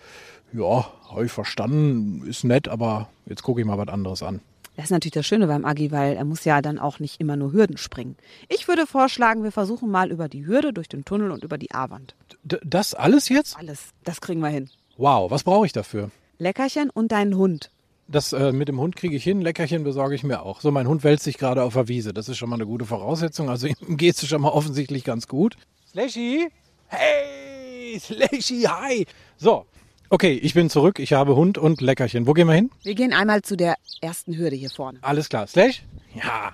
ja, 0.53 0.91
habe 1.10 1.25
ich 1.25 1.31
verstanden, 1.31 2.25
ist 2.27 2.43
nett, 2.43 2.67
aber 2.67 3.10
jetzt 3.25 3.43
gucke 3.43 3.62
ich 3.62 3.67
mal 3.67 3.77
was 3.77 3.88
anderes 3.88 4.24
an. 4.24 4.41
Das 4.75 4.86
ist 4.86 4.91
natürlich 4.91 5.13
das 5.13 5.27
Schöne 5.27 5.48
beim 5.48 5.65
Agi, 5.65 5.91
weil 5.91 6.15
er 6.15 6.24
muss 6.24 6.45
ja 6.45 6.62
dann 6.62 6.79
auch 6.79 7.00
nicht 7.00 7.19
immer 7.19 7.36
nur 7.36 7.51
Hürden 7.51 7.77
springen. 7.77 8.15
Ich 8.48 8.67
würde 8.67 8.88
vorschlagen, 8.88 9.43
wir 9.43 9.51
versuchen 9.51 9.91
mal 9.91 10.12
über 10.12 10.29
die 10.29 10.45
Hürde, 10.45 10.71
durch 10.71 10.88
den 10.88 11.03
Tunnel 11.03 11.31
und 11.31 11.43
über 11.43 11.57
die 11.57 11.71
A-Wand. 11.71 12.15
Das 12.43 12.93
alles 12.93 13.29
jetzt? 13.29 13.57
Alles, 13.57 13.89
das 14.03 14.21
kriegen 14.21 14.39
wir 14.39 14.50
hin. 14.50 14.69
Wow, 14.98 15.29
was 15.29 15.43
brauche 15.43 15.65
ich 15.65 15.74
dafür? 15.74 16.10
Leckerchen 16.41 16.89
und 16.89 17.12
deinen 17.12 17.38
Hund. 17.38 17.69
Das 18.07 18.33
äh, 18.33 18.51
mit 18.51 18.67
dem 18.67 18.79
Hund 18.79 18.95
kriege 18.95 19.15
ich 19.15 19.24
hin, 19.24 19.41
Leckerchen 19.41 19.83
besorge 19.83 20.15
ich 20.15 20.24
mir 20.24 20.41
auch. 20.41 20.60
So, 20.60 20.71
mein 20.71 20.88
Hund 20.88 21.03
wälzt 21.03 21.24
sich 21.24 21.38
gerade 21.38 21.62
auf 21.62 21.75
der 21.75 21.88
Wiese. 21.88 22.13
Das 22.13 22.27
ist 22.29 22.39
schon 22.39 22.50
mal 22.50 22.55
eine 22.55 22.65
gute 22.65 22.86
Voraussetzung. 22.86 23.48
Also 23.48 23.67
ihm 23.88 23.95
geht 23.95 24.15
es 24.15 24.27
schon 24.27 24.41
mal 24.41 24.50
offensichtlich 24.50 25.03
ganz 25.03 25.27
gut. 25.27 25.55
Slashy? 25.91 26.48
Hey, 26.88 28.00
Slashy, 28.00 28.63
hi. 28.63 29.05
So, 29.38 29.67
okay, 30.10 30.33
ich 30.33 30.55
bin 30.55 30.71
zurück. 30.71 30.98
Ich 30.98 31.13
habe 31.13 31.36
Hund 31.36 31.60
und 31.60 31.79
Leckerchen. 31.79 32.25
Wo 32.25 32.33
gehen 32.33 32.48
wir 32.48 32.55
hin? 32.55 32.71
Wir 32.81 32.95
gehen 32.95 33.13
einmal 33.13 33.43
zu 33.43 33.55
der 33.55 33.75
ersten 34.01 34.36
Hürde 34.36 34.55
hier 34.55 34.71
vorne. 34.71 34.98
Alles 35.03 35.29
klar. 35.29 35.45
Slash? 35.45 35.83
Ja. 36.15 36.53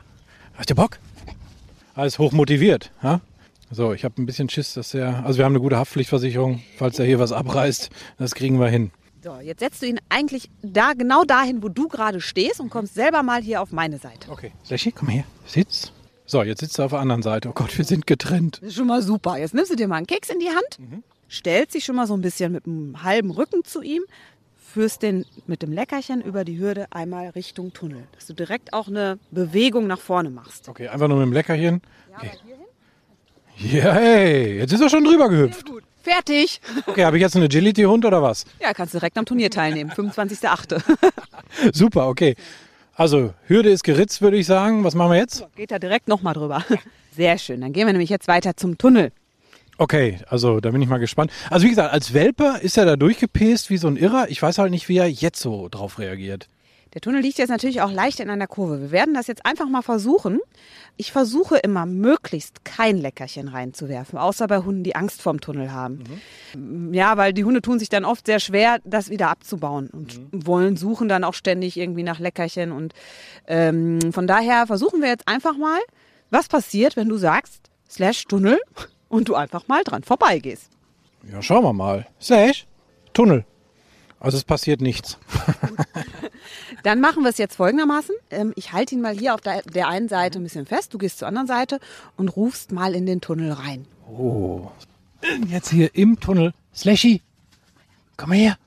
Hast 0.56 0.70
du 0.70 0.76
Bock? 0.76 1.00
Alles 1.96 2.20
hochmotiviert. 2.20 2.92
Ja? 3.02 3.22
So, 3.72 3.94
ich 3.94 4.04
habe 4.04 4.22
ein 4.22 4.26
bisschen 4.26 4.50
Schiss, 4.50 4.74
dass 4.74 4.94
er. 4.94 5.26
Also, 5.26 5.38
wir 5.38 5.46
haben 5.46 5.54
eine 5.54 5.62
gute 5.62 5.78
Haftpflichtversicherung. 5.78 6.62
Falls 6.78 7.00
er 7.00 7.06
hier 7.06 7.20
was 7.20 7.32
abreißt, 7.32 7.90
das 8.18 8.36
kriegen 8.36 8.60
wir 8.60 8.68
hin. 8.68 8.92
So, 9.28 9.42
jetzt 9.42 9.60
setzt 9.60 9.82
du 9.82 9.88
ihn 9.88 10.00
eigentlich 10.08 10.50
da 10.62 10.94
genau 10.94 11.26
dahin, 11.26 11.62
wo 11.62 11.68
du 11.68 11.90
gerade 11.90 12.22
stehst 12.22 12.62
und 12.62 12.70
kommst 12.70 12.94
selber 12.94 13.24
mal 13.24 13.42
hier 13.42 13.62
auf 13.62 13.74
meine 13.74 13.98
Seite. 13.98 14.32
Okay. 14.32 14.54
Slashy, 14.64 14.94
komm 14.94 15.10
her. 15.10 15.26
Sitz. 15.46 15.92
So, 16.26 16.44
jetzt 16.44 16.62
sitzt 16.62 16.80
er 16.80 16.86
auf 16.86 16.92
der 16.92 17.02
anderen 17.02 17.24
Seite. 17.24 17.50
Oh 17.50 17.52
Gott, 17.52 17.78
wir 17.78 17.84
sind 17.84 18.08
getrennt. 18.08 18.60
Das 18.62 18.70
ist 18.70 18.76
schon 18.76 18.88
mal 18.88 19.02
super. 19.02 19.38
Jetzt 19.38 19.54
nimmst 19.54 19.70
du 19.70 19.76
dir 19.76 19.90
mal 19.90 19.98
einen 19.98 20.08
Keks 20.08 20.30
in 20.30 20.40
die 20.40 20.48
Hand, 20.48 20.80
mhm. 20.80 21.04
stellst 21.30 21.76
dich 21.76 21.84
schon 21.84 21.98
mal 21.98 22.08
so 22.08 22.14
ein 22.14 22.22
bisschen 22.22 22.54
mit 22.54 22.68
einem 22.68 23.04
halben 23.04 23.32
Rücken 23.32 23.66
zu 23.66 23.82
ihm, 23.82 24.04
führst 24.56 25.02
den 25.02 25.26
mit 25.46 25.62
dem 25.62 25.74
Leckerchen 25.74 26.22
über 26.22 26.46
die 26.46 26.58
Hürde 26.58 26.88
einmal 26.92 27.28
Richtung 27.32 27.74
Tunnel. 27.74 28.08
Dass 28.14 28.28
du 28.28 28.34
direkt 28.34 28.72
auch 28.72 28.88
eine 28.88 29.20
Bewegung 29.32 29.88
nach 29.88 30.00
vorne 30.00 30.30
machst. 30.30 30.70
Okay, 30.70 30.88
einfach 30.88 31.10
nur 31.10 31.18
mit 31.18 31.26
dem 31.26 31.34
Leckerchen. 31.34 31.82
Ja, 32.12 32.18
okay. 32.18 32.32
hierhin? 33.58 33.84
Yay, 33.88 34.60
jetzt 34.60 34.72
ist 34.72 34.80
er 34.80 34.90
schon 34.90 35.04
drüber 35.04 35.28
gehüpft. 35.28 35.66
Fertig. 36.08 36.62
Okay, 36.86 37.04
habe 37.04 37.18
ich 37.18 37.22
jetzt 37.22 37.36
einen 37.36 37.46
Agility-Hund 37.46 38.06
oder 38.06 38.24
was? 38.24 38.46
Ja, 38.62 38.74
kannst 38.74 38.94
direkt 38.94 39.18
am 39.18 39.26
Turnier 39.26 39.50
teilnehmen. 39.50 39.92
25.8. 39.92 40.82
Super, 41.74 42.08
okay. 42.08 42.36
Also, 42.96 43.34
Hürde 43.46 43.70
ist 43.70 43.84
geritzt, 43.84 44.22
würde 44.22 44.38
ich 44.38 44.46
sagen. 44.46 44.86
Was 44.86 44.96
machen 44.96 45.12
wir 45.12 45.18
jetzt? 45.18 45.46
Geht 45.58 45.72
da 45.72 45.80
direkt 45.80 46.08
nochmal 46.08 46.34
drüber. 46.34 46.64
Sehr 47.16 47.38
schön. 47.38 47.60
Dann 47.60 47.74
gehen 47.74 47.88
wir 47.88 47.94
nämlich 47.94 48.10
jetzt 48.10 48.30
weiter 48.30 48.56
zum 48.56 48.78
Tunnel. 48.78 49.12
Okay, 49.78 50.20
also 50.30 50.60
da 50.62 50.72
bin 50.72 50.82
ich 50.82 50.88
mal 50.88 50.98
gespannt. 50.98 51.32
Also 51.50 51.66
wie 51.66 51.70
gesagt, 51.70 51.92
als 51.92 52.14
Welpe 52.14 52.58
ist 52.62 52.78
er 52.78 52.86
da 52.86 52.96
durchgepest 52.96 53.70
wie 53.70 53.78
so 53.78 53.88
ein 53.88 53.98
Irrer. 53.98 54.30
Ich 54.30 54.42
weiß 54.42 54.58
halt 54.60 54.72
nicht, 54.72 54.88
wie 54.90 54.98
er 54.98 55.08
jetzt 55.08 55.40
so 55.40 55.68
drauf 55.70 56.00
reagiert. 56.00 56.48
Der 56.98 57.02
Tunnel 57.02 57.22
liegt 57.22 57.38
jetzt 57.38 57.50
natürlich 57.50 57.82
auch 57.82 57.92
leicht 57.92 58.20
in 58.20 58.32
einer 58.32 58.48
Kurve. 58.48 58.82
Wir 58.82 58.90
werden 58.90 59.14
das 59.14 59.28
jetzt 59.28 59.46
einfach 59.46 59.70
mal 59.70 59.84
versuchen. 59.84 60.40
Ich 60.96 61.12
versuche 61.12 61.58
immer 61.58 61.86
möglichst 61.86 62.66
kein 62.66 62.98
Leckerchen 62.98 63.50
reinzuwerfen, 63.50 64.18
außer 64.18 64.48
bei 64.48 64.58
Hunden, 64.58 64.84
die 64.84 64.96
Angst 64.96 65.22
vorm 65.22 65.40
Tunnel 65.40 65.72
haben. 65.72 66.04
Mhm. 66.56 66.96
Ja, 66.96 67.16
weil 67.16 67.34
die 67.34 67.44
Hunde 67.44 67.62
tun 67.62 67.78
sich 67.78 67.90
dann 67.90 68.04
oft 68.04 68.26
sehr 68.26 68.40
schwer, 68.40 68.80
das 68.84 69.12
wieder 69.12 69.30
abzubauen 69.30 69.92
und 69.94 70.18
mhm. 70.18 70.48
wollen 70.48 70.76
suchen 70.76 71.08
dann 71.08 71.24
auch 71.24 71.36
ständig 71.36 71.78
irgendwie 71.78 72.02
nach 72.02 72.18
Leckerchen. 72.18 72.72
Und 72.72 72.96
ähm, 73.46 74.00
von 74.12 74.26
daher 74.26 74.66
versuchen 74.66 75.00
wir 75.00 75.10
jetzt 75.10 75.28
einfach 75.28 75.56
mal, 75.56 75.80
was 76.32 76.48
passiert, 76.48 76.96
wenn 76.96 77.10
du 77.10 77.18
sagst, 77.18 77.70
slash 77.88 78.24
Tunnel 78.24 78.60
und 79.08 79.30
du 79.30 79.36
einfach 79.36 79.68
mal 79.68 79.84
dran 79.84 80.02
vorbeigehst. 80.02 80.72
Ja, 81.32 81.44
schauen 81.44 81.64
wir 81.64 81.74
mal. 81.74 82.08
Slash 82.20 82.66
Tunnel. 83.14 83.46
Also 84.20 84.38
es 84.38 84.44
passiert 84.44 84.82
nichts. 84.82 85.20
Dann 86.88 87.02
machen 87.02 87.24
wir 87.24 87.30
es 87.32 87.38
jetzt 87.38 87.56
folgendermaßen. 87.56 88.16
Ähm, 88.32 88.54
ich 88.56 88.72
halte 88.72 88.96
ihn 88.96 89.02
mal 89.02 89.14
hier 89.14 89.34
auf 89.34 89.42
der, 89.42 89.62
der 89.62 89.90
einen 89.90 90.08
Seite 90.08 90.40
ein 90.40 90.44
bisschen 90.44 90.66
fest. 90.66 90.94
Du 90.94 90.98
gehst 90.98 91.20
zur 91.20 91.28
anderen 91.28 91.46
Seite 91.46 91.82
und 92.16 92.30
rufst 92.30 92.72
mal 92.72 92.96
in 92.96 93.06
den 93.06 93.20
Tunnel 93.20 93.52
rein. 93.52 93.86
Oh. 94.10 94.72
Jetzt 95.50 95.70
hier 95.72 95.94
im 95.96 96.18
Tunnel. 96.18 96.54
Slashy, 96.74 97.22
komm 98.16 98.30
mal 98.30 98.38
her. 98.38 98.58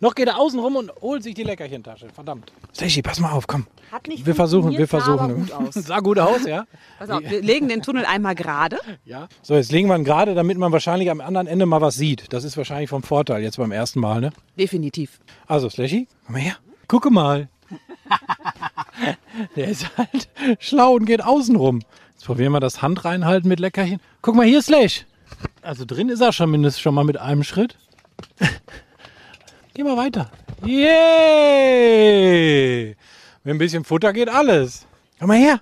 Noch 0.00 0.14
geht 0.14 0.28
er 0.28 0.38
außen 0.38 0.58
rum 0.58 0.76
und 0.76 0.92
holt 1.00 1.22
sich 1.22 1.34
die 1.34 1.42
Leckerchentasche. 1.42 2.08
Verdammt. 2.10 2.52
Slashy, 2.74 3.02
pass 3.02 3.20
mal 3.20 3.32
auf, 3.32 3.46
komm. 3.46 3.66
Hat 3.90 4.06
nicht 4.08 4.26
wir 4.26 4.34
versuchen, 4.34 4.76
wir 4.76 4.88
versuchen. 4.88 5.46
Gut 5.46 5.52
aus. 5.52 5.74
Sah 5.74 6.00
gut 6.00 6.18
aus, 6.18 6.46
ja. 6.46 6.66
Pass 6.98 7.10
auf, 7.10 7.22
wir 7.22 7.42
legen 7.42 7.68
den 7.68 7.82
Tunnel 7.82 8.04
einmal 8.04 8.34
gerade. 8.34 8.78
Ja. 9.04 9.28
So, 9.42 9.54
jetzt 9.54 9.72
legen 9.72 9.88
wir 9.88 9.96
ihn 9.96 10.04
gerade, 10.04 10.34
damit 10.34 10.58
man 10.58 10.72
wahrscheinlich 10.72 11.10
am 11.10 11.20
anderen 11.20 11.46
Ende 11.46 11.66
mal 11.66 11.80
was 11.80 11.96
sieht. 11.96 12.32
Das 12.32 12.44
ist 12.44 12.56
wahrscheinlich 12.56 12.90
vom 12.90 13.02
Vorteil 13.02 13.42
jetzt 13.42 13.56
beim 13.56 13.72
ersten 13.72 14.00
Mal, 14.00 14.20
ne? 14.20 14.32
Definitiv. 14.58 15.20
Also, 15.46 15.68
Slashy, 15.68 16.08
komm 16.26 16.34
mal 16.34 16.42
her. 16.42 16.56
Gucke 16.88 17.10
mal. 17.10 17.48
Der 19.56 19.68
ist 19.68 19.86
halt 19.96 20.28
schlau 20.58 20.94
und 20.94 21.06
geht 21.06 21.22
außen 21.22 21.56
rum. 21.56 21.80
Jetzt 22.12 22.24
probieren 22.24 22.52
wir 22.52 22.60
das 22.60 22.82
Hand 22.82 23.04
reinhalten 23.04 23.48
mit 23.48 23.60
Leckerchen. 23.60 24.00
Guck 24.22 24.34
mal, 24.36 24.46
hier 24.46 24.62
Slash. 24.62 25.04
Also 25.62 25.84
drin 25.84 26.08
ist 26.08 26.20
er 26.20 26.32
schon 26.32 26.50
mindestens 26.50 26.80
schon 26.80 26.94
mal 26.94 27.04
mit 27.04 27.18
einem 27.18 27.42
Schritt. 27.42 27.76
Geh 29.76 29.84
mal 29.84 29.98
weiter. 29.98 30.30
Yay! 30.64 30.86
Mit 33.44 33.54
ein 33.54 33.58
bisschen 33.58 33.84
Futter 33.84 34.14
geht 34.14 34.30
alles. 34.30 34.86
Komm 35.18 35.28
mal 35.28 35.36
her. 35.36 35.60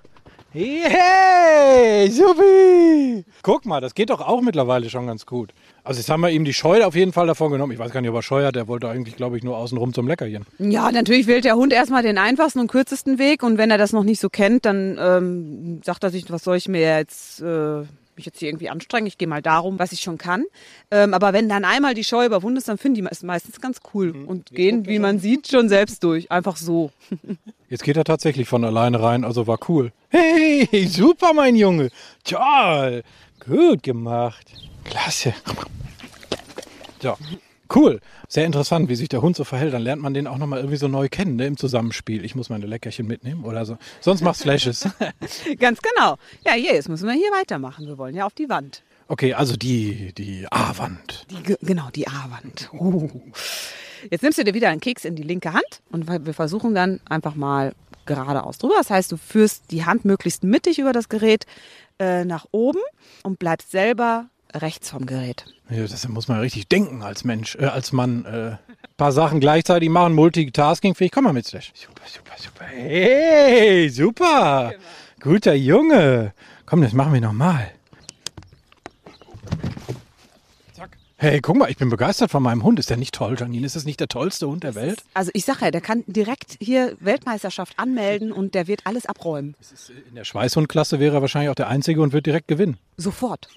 Yay! 0.53 2.09
Supi! 2.09 3.25
Guck 3.41 3.65
mal, 3.65 3.81
das 3.81 3.93
geht 3.93 4.11
doch 4.11 4.21
auch 4.21 4.39
mittlerweile 4.39 4.89
schon 4.89 5.05
ganz 5.05 5.25
gut. 5.25 5.53
Also 5.83 5.99
jetzt 5.99 6.09
haben 6.09 6.21
wir 6.21 6.29
ihm 6.29 6.45
die 6.45 6.53
Scheu 6.53 6.85
auf 6.85 6.95
jeden 6.95 7.11
Fall 7.11 7.27
davon 7.27 7.51
genommen. 7.51 7.73
Ich 7.73 7.79
weiß 7.79 7.91
gar 7.91 7.99
nicht, 7.99 8.09
ob 8.09 8.15
er 8.15 8.21
Scheu 8.21 8.45
hat. 8.45 8.55
Der 8.55 8.69
wollte 8.69 8.87
eigentlich, 8.87 9.17
glaube 9.17 9.35
ich, 9.35 9.43
nur 9.43 9.57
außenrum 9.57 9.93
zum 9.93 10.07
Leckerchen. 10.07 10.45
Ja, 10.59 10.93
natürlich 10.93 11.27
wählt 11.27 11.43
der 11.43 11.57
Hund 11.57 11.73
erstmal 11.73 12.01
den 12.01 12.17
einfachsten 12.17 12.59
und 12.59 12.71
kürzesten 12.71 13.19
Weg. 13.19 13.43
Und 13.43 13.57
wenn 13.57 13.69
er 13.69 13.77
das 13.77 13.91
noch 13.91 14.05
nicht 14.05 14.21
so 14.21 14.29
kennt, 14.29 14.63
dann 14.63 14.97
ähm, 14.97 15.81
sagt 15.83 16.05
er 16.05 16.09
sich, 16.09 16.31
was 16.31 16.45
soll 16.45 16.55
ich 16.55 16.69
mir 16.69 16.79
jetzt... 16.79 17.41
Äh 17.41 17.83
mich 18.17 18.25
jetzt 18.25 18.39
hier 18.39 18.49
irgendwie 18.49 18.69
anstrengen, 18.69 19.07
ich 19.07 19.17
gehe 19.17 19.27
mal 19.27 19.41
darum, 19.41 19.79
was 19.79 19.91
ich 19.91 20.01
schon 20.01 20.17
kann. 20.17 20.45
Ähm, 20.91 21.13
aber 21.13 21.33
wenn 21.33 21.49
dann 21.49 21.65
einmal 21.65 21.93
die 21.93 22.03
Scheu 22.03 22.25
überwunden 22.25 22.57
ist, 22.57 22.67
dann 22.67 22.77
finden 22.77 22.95
die 22.95 23.07
es 23.09 23.23
meistens 23.23 23.61
ganz 23.61 23.79
cool 23.93 24.13
mhm. 24.13 24.27
und 24.27 24.49
jetzt 24.49 24.55
gehen, 24.55 24.85
wie 24.87 24.99
man 24.99 25.19
sieht, 25.19 25.47
schon 25.47 25.69
selbst 25.69 26.03
durch. 26.03 26.31
Einfach 26.31 26.57
so. 26.57 26.91
Jetzt 27.69 27.83
geht 27.83 27.97
er 27.97 28.03
tatsächlich 28.03 28.47
von 28.47 28.63
alleine 28.63 29.01
rein, 29.01 29.25
also 29.25 29.47
war 29.47 29.57
cool. 29.67 29.91
Hey, 30.09 30.87
super, 30.87 31.33
mein 31.33 31.55
Junge. 31.55 31.89
Toll. 32.23 33.03
Gut 33.39 33.81
gemacht. 33.83 34.45
Klasse. 34.83 35.33
So. 37.01 37.17
Cool. 37.73 37.99
Sehr 38.27 38.45
interessant, 38.45 38.89
wie 38.89 38.95
sich 38.95 39.09
der 39.09 39.21
Hund 39.21 39.35
so 39.35 39.43
verhält. 39.43 39.73
Dann 39.73 39.81
lernt 39.81 40.01
man 40.01 40.13
den 40.13 40.27
auch 40.27 40.37
nochmal 40.37 40.59
irgendwie 40.59 40.77
so 40.77 40.87
neu 40.87 41.09
kennen 41.09 41.35
ne, 41.35 41.47
im 41.47 41.57
Zusammenspiel. 41.57 42.23
Ich 42.25 42.35
muss 42.35 42.49
meine 42.49 42.65
Leckerchen 42.65 43.07
mitnehmen 43.07 43.43
oder 43.45 43.65
so. 43.65 43.77
Sonst 44.01 44.21
macht's 44.21 44.43
Flashes. 44.43 44.87
Ganz 45.59 45.79
genau. 45.81 46.17
Ja, 46.45 46.53
hier, 46.53 46.73
jetzt 46.73 46.89
müssen 46.89 47.07
wir 47.07 47.13
hier 47.13 47.31
weitermachen. 47.31 47.87
Wir 47.87 47.97
wollen 47.97 48.15
ja 48.15 48.25
auf 48.25 48.33
die 48.33 48.49
Wand. 48.49 48.83
Okay, 49.07 49.33
also 49.33 49.55
die, 49.55 50.13
die 50.13 50.47
A-Wand. 50.49 51.27
Genau, 51.61 51.89
die 51.93 52.07
A-Wand. 52.07 52.69
Uh. 52.73 53.09
Jetzt 54.09 54.23
nimmst 54.23 54.37
du 54.37 54.43
dir 54.43 54.53
wieder 54.53 54.69
einen 54.69 54.81
Keks 54.81 55.05
in 55.05 55.15
die 55.15 55.23
linke 55.23 55.53
Hand 55.53 55.81
und 55.91 56.07
wir 56.07 56.33
versuchen 56.33 56.75
dann 56.75 56.99
einfach 57.05 57.35
mal 57.35 57.73
geradeaus 58.05 58.57
drüber. 58.57 58.75
Das 58.77 58.89
heißt, 58.89 59.11
du 59.11 59.17
führst 59.17 59.71
die 59.71 59.85
Hand 59.85 60.05
möglichst 60.05 60.43
mittig 60.43 60.79
über 60.79 60.93
das 60.93 61.09
Gerät 61.09 61.45
äh, 61.99 62.25
nach 62.25 62.45
oben 62.51 62.79
und 63.23 63.39
bleibst 63.39 63.71
selber 63.71 64.29
rechts 64.55 64.89
vom 64.89 65.05
Gerät. 65.05 65.45
Ja, 65.69 65.81
das 65.85 66.07
muss 66.07 66.27
man 66.27 66.39
richtig 66.39 66.67
denken 66.67 67.03
als 67.03 67.23
Mensch, 67.23 67.55
äh, 67.55 67.65
als 67.65 67.91
Mann. 67.91 68.25
Äh, 68.25 68.57
paar 68.97 69.11
Sachen 69.11 69.39
gleichzeitig 69.39 69.89
machen, 69.89 70.13
Multitasking 70.13 70.95
fähig. 70.95 71.11
Komm 71.11 71.25
mal 71.25 71.33
mit, 71.33 71.45
Slash. 71.45 71.73
Super, 71.75 72.01
super, 72.07 72.35
super. 72.37 72.65
Hey, 72.65 73.89
super. 73.89 74.71
Genau. 74.71 75.33
Guter 75.33 75.53
Junge. 75.53 76.33
Komm, 76.65 76.81
das 76.81 76.93
machen 76.93 77.13
wir 77.13 77.21
nochmal. 77.21 77.71
Hey, 81.17 81.39
guck 81.39 81.55
mal, 81.55 81.71
ich 81.71 81.77
bin 81.77 81.89
begeistert 81.89 82.29
von 82.29 82.43
meinem 82.43 82.61
Hund. 82.63 82.77
Ist 82.77 82.89
der 82.89 82.97
nicht 82.97 83.15
toll, 83.15 83.37
Janine? 83.39 83.65
Ist 83.65 83.77
das 83.77 83.85
nicht 83.85 84.01
der 84.01 84.09
tollste 84.09 84.49
Hund 84.49 84.65
der 84.65 84.75
Welt? 84.75 85.01
Also 85.13 85.31
ich 85.33 85.45
sage 85.45 85.59
ja, 85.63 85.71
der 85.71 85.79
kann 85.79 86.03
direkt 86.07 86.57
hier 86.59 86.97
Weltmeisterschaft 86.99 87.79
anmelden 87.79 88.33
und 88.33 88.53
der 88.53 88.67
wird 88.67 88.81
alles 88.83 89.05
abräumen. 89.05 89.55
Äh, 89.61 90.09
in 90.09 90.15
der 90.15 90.25
Schweißhundklasse 90.25 90.99
wäre 90.99 91.15
er 91.15 91.21
wahrscheinlich 91.21 91.49
auch 91.49 91.55
der 91.55 91.69
Einzige 91.69 92.01
und 92.01 92.11
wird 92.11 92.25
direkt 92.25 92.49
gewinnen. 92.49 92.77
Sofort. 92.97 93.47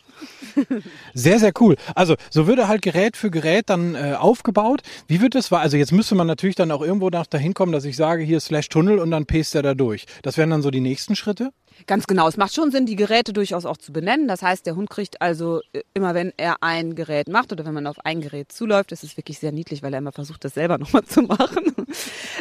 Sehr, 1.14 1.38
sehr 1.38 1.52
cool. 1.60 1.76
Also 1.94 2.16
so 2.28 2.48
würde 2.48 2.66
halt 2.66 2.82
Gerät 2.82 3.16
für 3.16 3.30
Gerät 3.30 3.70
dann 3.70 3.94
äh, 3.94 4.14
aufgebaut. 4.18 4.82
Wie 5.06 5.20
wird 5.20 5.36
das? 5.36 5.52
Also 5.52 5.76
jetzt 5.76 5.92
müsste 5.92 6.16
man 6.16 6.26
natürlich 6.26 6.56
dann 6.56 6.72
auch 6.72 6.82
irgendwo 6.82 7.08
nach 7.08 7.26
dahin 7.26 7.54
kommen, 7.54 7.70
dass 7.70 7.84
ich 7.84 7.94
sage, 7.96 8.24
hier 8.24 8.40
Slash 8.40 8.68
Tunnel 8.68 8.98
und 8.98 9.12
dann 9.12 9.26
paste 9.26 9.60
er 9.60 9.62
da 9.62 9.74
durch. 9.74 10.06
Das 10.22 10.36
wären 10.36 10.50
dann 10.50 10.62
so 10.62 10.72
die 10.72 10.80
nächsten 10.80 11.14
Schritte. 11.14 11.52
Ganz 11.86 12.06
genau. 12.06 12.28
Es 12.28 12.36
macht 12.36 12.54
schon 12.54 12.70
Sinn, 12.70 12.86
die 12.86 12.96
Geräte 12.96 13.32
durchaus 13.32 13.64
auch 13.64 13.76
zu 13.76 13.92
benennen. 13.92 14.28
Das 14.28 14.42
heißt, 14.42 14.66
der 14.66 14.76
Hund 14.76 14.90
kriegt 14.90 15.20
also 15.22 15.60
äh, 15.72 15.82
immer, 15.94 16.14
wenn 16.14 16.32
er 16.36 16.62
ein 16.62 16.94
Gerät 16.94 17.28
macht 17.28 17.52
oder 17.52 17.64
wenn 17.64 17.74
man 17.74 17.86
auf 17.86 18.04
ein 18.04 18.20
Gerät 18.20 18.52
zuläuft, 18.52 18.92
das 18.92 19.02
ist 19.04 19.16
wirklich 19.16 19.38
sehr 19.38 19.52
niedlich, 19.52 19.82
weil 19.82 19.92
er 19.92 19.98
immer 19.98 20.12
versucht, 20.12 20.44
das 20.44 20.54
selber 20.54 20.78
nochmal 20.78 21.04
zu 21.04 21.22
machen, 21.22 21.72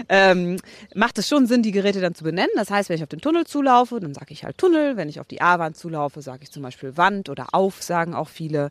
ähm, 0.10 0.58
macht 0.95 1.17
es 1.17 1.28
schon 1.28 1.47
Sinn, 1.47 1.62
die 1.62 1.71
Geräte 1.71 2.02
dann 2.02 2.15
zu 2.15 2.23
benennen. 2.23 2.52
Das 2.56 2.69
heißt, 2.69 2.89
wenn 2.89 2.97
ich 2.97 3.04
auf 3.04 3.10
den 3.10 3.21
Tunnel 3.21 3.45
zulaufe, 3.45 4.00
dann 4.00 4.13
sage 4.13 4.34
ich 4.34 4.43
halt 4.43 4.58
Tunnel. 4.58 4.97
Wenn 4.97 5.10
ich 5.10 5.19
auf 5.19 5.28
die 5.28 5.41
A-Wand 5.41 5.78
zulaufe, 5.78 6.21
sage 6.21 6.43
ich 6.43 6.52
zum 6.52 6.63
Beispiel 6.63 6.97
Wand 6.97 7.30
oder 7.30 7.47
Auf, 7.54 7.82
sagen 7.84 8.13
auch 8.13 8.30
viele. 8.30 8.69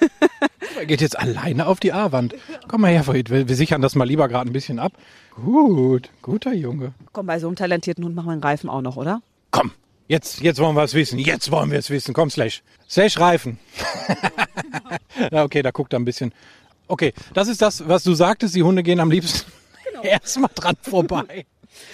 er 0.78 0.86
geht 0.86 1.00
jetzt 1.00 1.18
alleine 1.18 1.66
auf 1.66 1.80
die 1.80 1.92
A-Wand. 1.92 2.34
Komm 2.68 2.82
mal 2.82 2.90
her, 2.90 3.04
Fried. 3.04 3.30
Wir, 3.30 3.48
wir 3.48 3.56
sichern 3.56 3.82
das 3.82 3.94
mal 3.94 4.06
lieber 4.06 4.28
gerade 4.28 4.50
ein 4.50 4.52
bisschen 4.52 4.78
ab. 4.78 4.92
Gut, 5.34 6.10
guter 6.20 6.52
Junge. 6.52 6.92
Komm, 7.12 7.26
bei 7.26 7.38
so 7.38 7.46
einem 7.46 7.56
talentierten 7.56 8.04
Hund 8.04 8.14
machen 8.14 8.26
wir 8.26 8.32
einen 8.32 8.42
Reifen 8.42 8.68
auch 8.68 8.82
noch, 8.82 8.96
oder? 8.96 9.22
Komm, 9.52 9.70
Jetzt, 10.12 10.42
jetzt 10.42 10.58
wollen 10.60 10.76
wir 10.76 10.82
es 10.82 10.92
wissen. 10.92 11.18
Jetzt 11.18 11.50
wollen 11.50 11.70
wir 11.70 11.78
es 11.78 11.88
wissen. 11.88 12.12
Komm, 12.12 12.28
Slash. 12.28 12.62
Slash 12.86 13.18
Reifen. 13.18 13.58
ja, 15.32 15.42
okay, 15.42 15.62
da 15.62 15.70
guckt 15.70 15.94
er 15.94 15.98
ein 15.98 16.04
bisschen. 16.04 16.34
Okay, 16.86 17.14
das 17.32 17.48
ist 17.48 17.62
das, 17.62 17.88
was 17.88 18.04
du 18.04 18.12
sagtest. 18.12 18.54
Die 18.54 18.62
Hunde 18.62 18.82
gehen 18.82 19.00
am 19.00 19.10
liebsten 19.10 19.50
genau. 19.86 20.02
erstmal 20.02 20.50
dran 20.54 20.76
vorbei. 20.82 21.46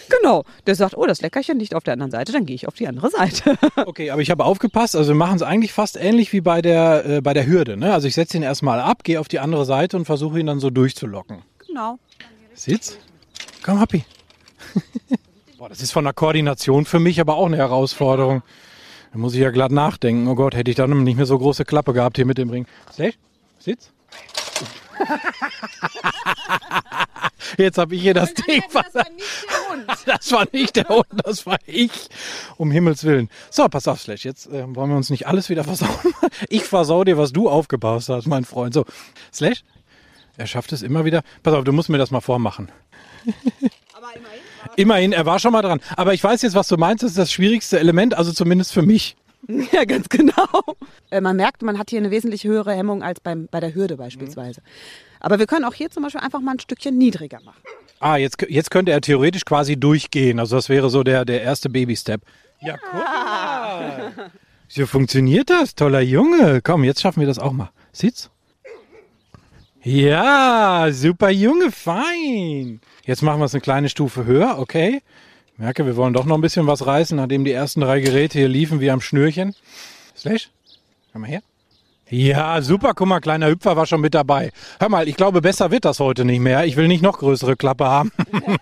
Genau. 0.09 0.43
Der 0.67 0.75
sagt, 0.75 0.97
oh, 0.97 1.07
das 1.07 1.21
Leckerchen 1.21 1.61
liegt 1.61 1.77
auf 1.77 1.85
der 1.85 1.93
anderen 1.93 2.11
Seite, 2.11 2.33
dann 2.33 2.45
gehe 2.45 2.57
ich 2.57 2.67
auf 2.67 2.75
die 2.75 2.89
andere 2.89 3.09
Seite. 3.11 3.57
okay, 3.87 4.11
aber 4.11 4.21
ich 4.21 4.33
habe 4.33 4.45
aufgepasst. 4.45 4.97
Also 4.97 5.11
wir 5.11 5.17
machen 5.17 5.37
es 5.37 5.43
eigentlich 5.43 5.73
fast 5.73 5.97
ähnlich 5.97 6.33
wie 6.33 6.41
bei 6.41 6.61
der, 6.61 7.07
äh, 7.07 7.21
bei 7.21 7.35
der 7.35 7.47
Hürde. 7.47 7.77
Ne? 7.77 7.93
Also 7.93 8.09
ich 8.09 8.15
setze 8.15 8.37
ihn 8.37 8.43
erstmal 8.43 8.81
ab, 8.81 9.05
gehe 9.05 9.21
auf 9.21 9.29
die 9.29 9.39
andere 9.39 9.65
Seite 9.65 9.97
und 9.97 10.07
versuche 10.07 10.41
ihn 10.41 10.47
dann 10.47 10.59
so 10.59 10.71
durchzulocken. 10.71 11.43
Genau. 11.65 12.01
Sitz. 12.55 12.99
Komm, 13.63 13.79
Happy. 13.79 14.05
Boah, 15.59 15.69
das 15.69 15.83
ist 15.83 15.91
von 15.91 16.05
der 16.05 16.13
Koordination 16.13 16.85
für 16.85 17.01
mich 17.01 17.21
aber 17.21 17.35
auch 17.35 17.47
eine 17.47 17.57
Herausforderung. 17.57 18.43
Da 19.13 19.19
muss 19.19 19.35
ich 19.35 19.41
ja 19.41 19.51
glatt 19.51 19.73
nachdenken. 19.73 20.29
Oh 20.29 20.37
Gott, 20.37 20.55
hätte 20.55 20.71
ich 20.71 20.77
dann 20.77 21.03
nicht 21.03 21.17
mehr 21.17 21.27
so 21.27 21.37
große 21.37 21.65
Klappe 21.65 21.93
gehabt 21.93 22.17
hier 22.17 22.27
mit 22.27 22.39
dem 22.39 22.49
Ring. 22.49 22.65
Slash, 22.93 23.15
sitz. 23.59 23.91
Jetzt 27.57 27.77
habe 27.77 27.97
ich 27.97 28.03
hier 28.03 28.15
das 28.15 28.35
Ding. 28.35 28.63
Das 28.73 28.95
war 28.95 29.11
nicht 29.11 29.27
der 29.51 29.69
Hund. 29.69 29.87
Das 30.07 30.31
war 30.33 30.47
nicht 30.53 30.77
der 30.77 30.89
Hund, 30.89 31.07
das 31.25 31.45
war 31.45 31.59
ich. 31.67 32.09
Um 32.57 32.71
Himmels 32.71 33.03
Willen. 33.03 33.29
So, 33.51 33.67
pass 33.67 33.89
auf, 33.89 34.01
Slash. 34.01 34.25
Jetzt 34.25 34.47
äh, 34.47 34.63
wollen 34.77 34.91
wir 34.91 34.97
uns 34.97 35.11
nicht 35.11 35.27
alles 35.27 35.49
wieder 35.49 35.65
versauen. 35.65 35.91
Ich 36.49 36.63
versau 36.63 37.03
dir, 37.03 37.19
was 37.19 37.33
du 37.33 37.49
aufgebaut 37.49 38.09
hast, 38.09 38.27
mein 38.29 38.45
Freund. 38.45 38.75
So, 38.75 38.85
Slash, 39.33 39.65
er 40.37 40.47
schafft 40.47 40.73
es 40.73 40.83
immer 40.83 41.05
wieder. 41.05 41.23
Pass 41.43 41.55
auf, 41.55 41.65
du 41.65 41.73
musst 41.73 41.89
mir 41.89 41.99
das 41.99 42.13
mal 42.13 42.21
vormachen. 42.21 42.71
Immerhin. 44.79 45.13
Er 45.13 45.27
war 45.27 45.41
schon 45.41 45.53
mal 45.53 45.63
dran. 45.63 45.81
Aber 45.97 46.15
ich 46.15 46.23
weiß 46.23 46.43
jetzt, 46.43 46.55
was 46.55 46.69
du 46.69 46.77
meinst, 46.77 47.03
das 47.03 47.11
ist 47.11 47.19
das 47.19 47.33
schwierigste 47.33 47.81
Element, 47.81 48.17
also 48.17 48.33
zumindest 48.33 48.73
für 48.73 48.83
mich. 48.83 49.17
Ja, 49.73 49.85
ganz 49.85 50.09
genau. 50.09 50.49
Äh, 51.11 51.21
man 51.21 51.37
merkt, 51.37 51.63
man 51.63 51.79
hat 51.79 51.91
hier 51.91 52.01
eine 52.01 52.11
wesentlich 52.11 52.43
höhere 52.43 52.73
Hemmung 52.73 53.05
als 53.05 53.21
beim, 53.21 53.49
bei 53.51 53.61
der 53.61 53.73
Hürde 53.73 53.97
beispielsweise. 53.97 54.63
Aber 55.21 55.39
wir 55.39 55.47
können 55.47 55.65
auch 55.65 55.75
hier 55.75 55.91
zum 55.91 56.03
Beispiel 56.03 56.21
einfach 56.21 56.41
mal 56.41 56.53
ein 56.53 56.59
Stückchen 56.59 56.99
niedriger 56.99 57.39
machen. 57.45 57.63
Ah, 58.01 58.17
jetzt, 58.17 58.45
jetzt 58.49 58.71
könnte 58.73 58.91
er 58.91 59.01
theoretisch 59.01 59.45
quasi 59.45 59.79
durchgehen. 59.79 60.41
Also 60.41 60.57
das 60.57 60.69
wäre 60.69 60.91
so 60.91 61.05
der, 61.05 61.25
der 61.25 61.43
erste 61.43 61.71
Baby-Step. 61.71 62.21
Ja, 62.61 62.77
guck 62.79 62.95
mal. 62.95 64.13
So 64.67 64.87
funktioniert 64.87 65.51
das, 65.51 65.77
toller 65.77 66.01
Junge. 66.01 66.61
Komm, 66.61 66.83
jetzt 66.83 67.01
schaffen 67.01 67.21
wir 67.21 67.27
das 67.29 67.39
auch 67.39 67.53
mal. 67.53 67.71
Sieht's? 67.93 68.31
Ja, 69.85 70.89
super 70.91 71.31
Junge, 71.31 71.71
fein. 71.71 72.81
Jetzt 73.05 73.23
machen 73.23 73.41
wir 73.41 73.45
es 73.45 73.55
eine 73.55 73.61
kleine 73.61 73.89
Stufe 73.89 74.25
höher, 74.25 74.59
okay? 74.59 75.03
Ich 75.53 75.59
merke, 75.59 75.87
wir 75.87 75.97
wollen 75.97 76.15
doch 76.15 76.25
noch 76.25 76.35
ein 76.35 76.41
bisschen 76.41 76.67
was 76.67 76.85
reißen, 76.85 77.17
nachdem 77.17 77.45
die 77.45 77.53
ersten 77.53 77.81
drei 77.81 78.01
Geräte 78.01 78.39
hier 78.39 78.49
liefen 78.49 78.81
wie 78.81 78.91
am 78.91 79.01
Schnürchen. 79.01 79.55
Slash, 80.17 80.51
komm 81.13 81.23
mal 81.23 81.29
her. 81.29 81.43
Ja, 82.11 82.61
super, 82.63 82.93
guck 82.95 83.07
mal, 83.07 83.21
kleiner 83.21 83.49
Hüpfer 83.49 83.77
war 83.77 83.87
schon 83.87 84.01
mit 84.01 84.15
dabei. 84.15 84.51
Hör 84.81 84.89
mal, 84.89 85.07
ich 85.09 85.17
glaube, 85.17 85.43
besser 85.43 85.71
wird 85.71 85.85
das 85.85 86.01
heute 86.01 86.25
nicht 86.25 86.41
mehr. 86.41 86.65
Ich 86.65 86.77
will 86.77 86.89
nicht 86.89 87.03
noch 87.03 87.19
größere 87.19 87.55
Klappe 87.55 87.87
haben. 87.87 88.11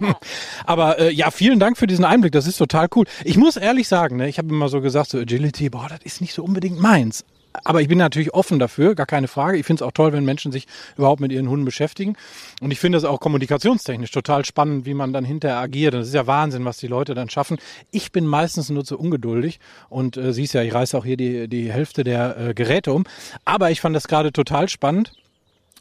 Aber 0.67 0.99
äh, 0.99 1.13
ja, 1.13 1.31
vielen 1.31 1.61
Dank 1.61 1.79
für 1.79 1.87
diesen 1.87 2.05
Einblick, 2.05 2.33
das 2.33 2.47
ist 2.47 2.59
total 2.59 2.89
cool. 2.95 3.07
Ich 3.25 3.39
muss 3.39 3.57
ehrlich 3.57 3.89
sagen, 3.89 4.17
ne, 4.17 4.29
ich 4.29 4.39
habe 4.39 4.49
immer 4.49 4.69
so 4.69 4.81
gesagt, 4.81 5.11
so 5.11 5.19
Agility, 5.19 5.71
boah, 5.71 5.87
das 5.89 6.01
ist 6.03 6.21
nicht 6.21 6.35
so 6.35 6.45
unbedingt 6.45 6.79
meins 6.79 7.25
aber 7.65 7.81
ich 7.81 7.89
bin 7.89 7.99
natürlich 7.99 8.35
offen 8.35 8.59
dafür, 8.59 8.95
gar 8.95 9.07
keine 9.07 9.29
Frage. 9.29 9.59
Ich 9.59 9.67
finde 9.67 9.83
es 9.83 9.89
auch 9.89 9.93
toll, 9.93 10.13
wenn 10.13 10.25
Menschen 10.25 10.53
sich 10.53 10.67
überhaupt 10.97 11.21
mit 11.21 11.33
ihren 11.33 11.49
Hunden 11.49 11.65
beschäftigen. 11.65 12.17
Und 12.61 12.71
ich 12.71 12.79
finde 12.79 12.99
es 12.99 13.05
auch 13.05 13.21
kommunikationstechnisch 13.21 14.11
total 14.11 14.45
spannend, 14.45 14.87
wie 14.87 14.95
man 14.95 15.13
dann 15.13 15.25
hinterher 15.25 15.59
agiert. 15.59 15.95
Und 15.95 16.01
das 16.01 16.09
ist 16.09 16.15
ja 16.15 16.27
Wahnsinn, 16.27 16.65
was 16.65 16.79
die 16.79 16.87
Leute 16.87 17.15
dann 17.15 17.31
schaffen. 17.31 17.59
Ich 17.91 18.13
bin 18.13 18.27
meistens 18.27 18.71
nur 18.71 18.85
zu 18.85 18.99
ungeduldig 18.99 19.61
und 19.89 20.17
äh, 20.17 20.33
siehst 20.33 20.55
ja, 20.55 20.63
ich 20.63 20.75
reiße 20.75 20.97
auch 20.97 21.05
hier 21.05 21.17
die, 21.17 21.49
die 21.49 21.73
Hälfte 21.73 22.05
der 22.05 22.39
äh, 22.39 22.55
Geräte 22.55 22.93
um. 22.93 23.05
Aber 23.45 23.71
ich 23.71 23.81
fand 23.81 23.95
das 23.97 24.09
gerade 24.09 24.33
total 24.33 24.69
spannend 24.69 25.13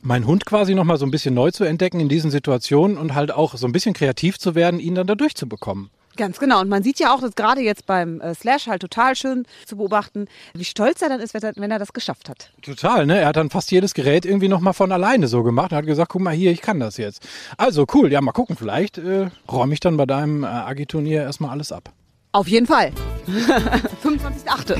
meinen 0.01 0.27
Hund 0.27 0.45
quasi 0.45 0.75
nochmal 0.75 0.97
so 0.97 1.05
ein 1.05 1.11
bisschen 1.11 1.33
neu 1.33 1.49
zu 1.49 1.63
entdecken 1.63 1.99
in 1.99 2.09
diesen 2.09 2.29
Situationen 2.29 2.97
und 2.97 3.15
halt 3.15 3.31
auch 3.31 3.55
so 3.55 3.65
ein 3.65 3.71
bisschen 3.71 3.95
kreativ 3.95 4.37
zu 4.37 4.53
werden, 4.53 4.79
ihn 4.79 4.93
dann 4.93 5.07
da 5.07 5.15
durchzubekommen. 5.15 5.89
Ganz 6.17 6.39
genau. 6.39 6.61
Und 6.61 6.69
man 6.69 6.83
sieht 6.83 6.99
ja 6.99 7.13
auch, 7.13 7.21
dass 7.21 7.35
gerade 7.35 7.61
jetzt 7.61 7.85
beim 7.85 8.21
äh, 8.21 8.33
Slash 8.33 8.67
halt 8.67 8.81
total 8.81 9.15
schön 9.15 9.45
zu 9.65 9.77
beobachten, 9.77 10.27
wie 10.53 10.65
stolz 10.65 11.01
er 11.01 11.09
dann 11.09 11.19
ist, 11.19 11.33
wenn 11.33 11.71
er 11.71 11.79
das 11.79 11.93
geschafft 11.93 12.29
hat. 12.29 12.51
Total, 12.61 13.05
ne? 13.05 13.19
Er 13.19 13.27
hat 13.27 13.35
dann 13.35 13.49
fast 13.49 13.71
jedes 13.71 13.93
Gerät 13.93 14.25
irgendwie 14.25 14.47
nochmal 14.47 14.73
von 14.73 14.91
alleine 14.91 15.27
so 15.27 15.43
gemacht 15.43 15.71
Er 15.71 15.79
hat 15.79 15.85
gesagt, 15.85 16.11
guck 16.11 16.21
mal 16.21 16.33
hier, 16.33 16.51
ich 16.51 16.61
kann 16.61 16.79
das 16.79 16.97
jetzt. 16.97 17.27
Also 17.57 17.85
cool, 17.93 18.11
ja, 18.11 18.21
mal 18.21 18.31
gucken, 18.31 18.55
vielleicht 18.55 18.97
äh, 18.97 19.29
räume 19.51 19.73
ich 19.73 19.79
dann 19.79 19.97
bei 19.97 20.05
deinem 20.05 20.43
äh, 20.43 20.47
Agi-Turnier 20.47 21.23
erstmal 21.23 21.51
alles 21.51 21.71
ab. 21.71 21.91
Auf 22.31 22.49
jeden 22.49 22.65
Fall. 22.65 22.91
25.8. 24.03 24.77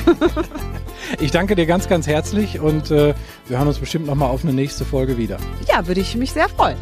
ich 1.22 1.32
danke 1.32 1.56
dir 1.56 1.66
ganz, 1.66 1.88
ganz 1.88 2.06
herzlich 2.06 2.60
und 2.60 2.92
äh, 2.92 3.14
wir 3.48 3.58
hören 3.58 3.68
uns 3.68 3.80
bestimmt 3.80 4.08
nochmal 4.08 4.30
auf 4.30 4.44
eine 4.44 4.52
nächste 4.52 4.84
Folge 4.84 5.18
wieder. 5.18 5.38
Ja, 5.70 5.88
würde 5.88 6.02
ich 6.02 6.16
mich 6.16 6.34
sehr 6.34 6.50
freuen. 6.50 6.78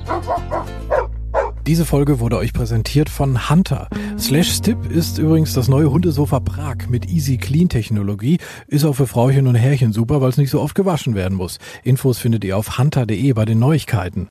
Diese 1.65 1.85
Folge 1.85 2.19
wurde 2.19 2.37
euch 2.37 2.51
präsentiert 2.51 3.09
von 3.09 3.49
Hunter. 3.49 3.87
Slash 4.19 4.51
Stip 4.51 4.91
ist 4.91 5.17
übrigens 5.17 5.53
das 5.53 5.69
neue 5.69 5.89
Hundesofa 5.89 6.41
Prag 6.41 6.89
mit 6.89 7.09
Easy 7.09 7.37
Clean 7.37 7.69
Technologie. 7.69 8.39
Ist 8.67 8.83
auch 8.83 8.93
für 8.93 9.07
Frauchen 9.07 9.47
und 9.47 9.55
Herrchen 9.55 9.93
super, 9.93 10.19
weil 10.19 10.27
es 10.27 10.37
nicht 10.37 10.49
so 10.49 10.59
oft 10.59 10.75
gewaschen 10.75 11.15
werden 11.15 11.35
muss. 11.35 11.59
Infos 11.83 12.19
findet 12.19 12.43
ihr 12.43 12.57
auf 12.57 12.77
hunter.de 12.77 13.31
bei 13.31 13.45
den 13.45 13.59
Neuigkeiten. 13.59 14.27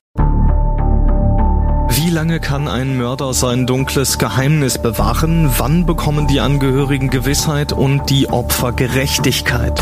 Wie 1.89 2.09
lange 2.11 2.39
kann 2.39 2.67
ein 2.67 2.97
Mörder 2.97 3.33
sein 3.33 3.65
dunkles 3.65 4.19
Geheimnis 4.19 4.79
bewahren? 4.79 5.49
Wann 5.57 5.87
bekommen 5.87 6.27
die 6.27 6.39
Angehörigen 6.39 7.09
Gewissheit 7.09 7.73
und 7.73 8.11
die 8.11 8.29
Opfer 8.29 8.73
Gerechtigkeit? 8.73 9.81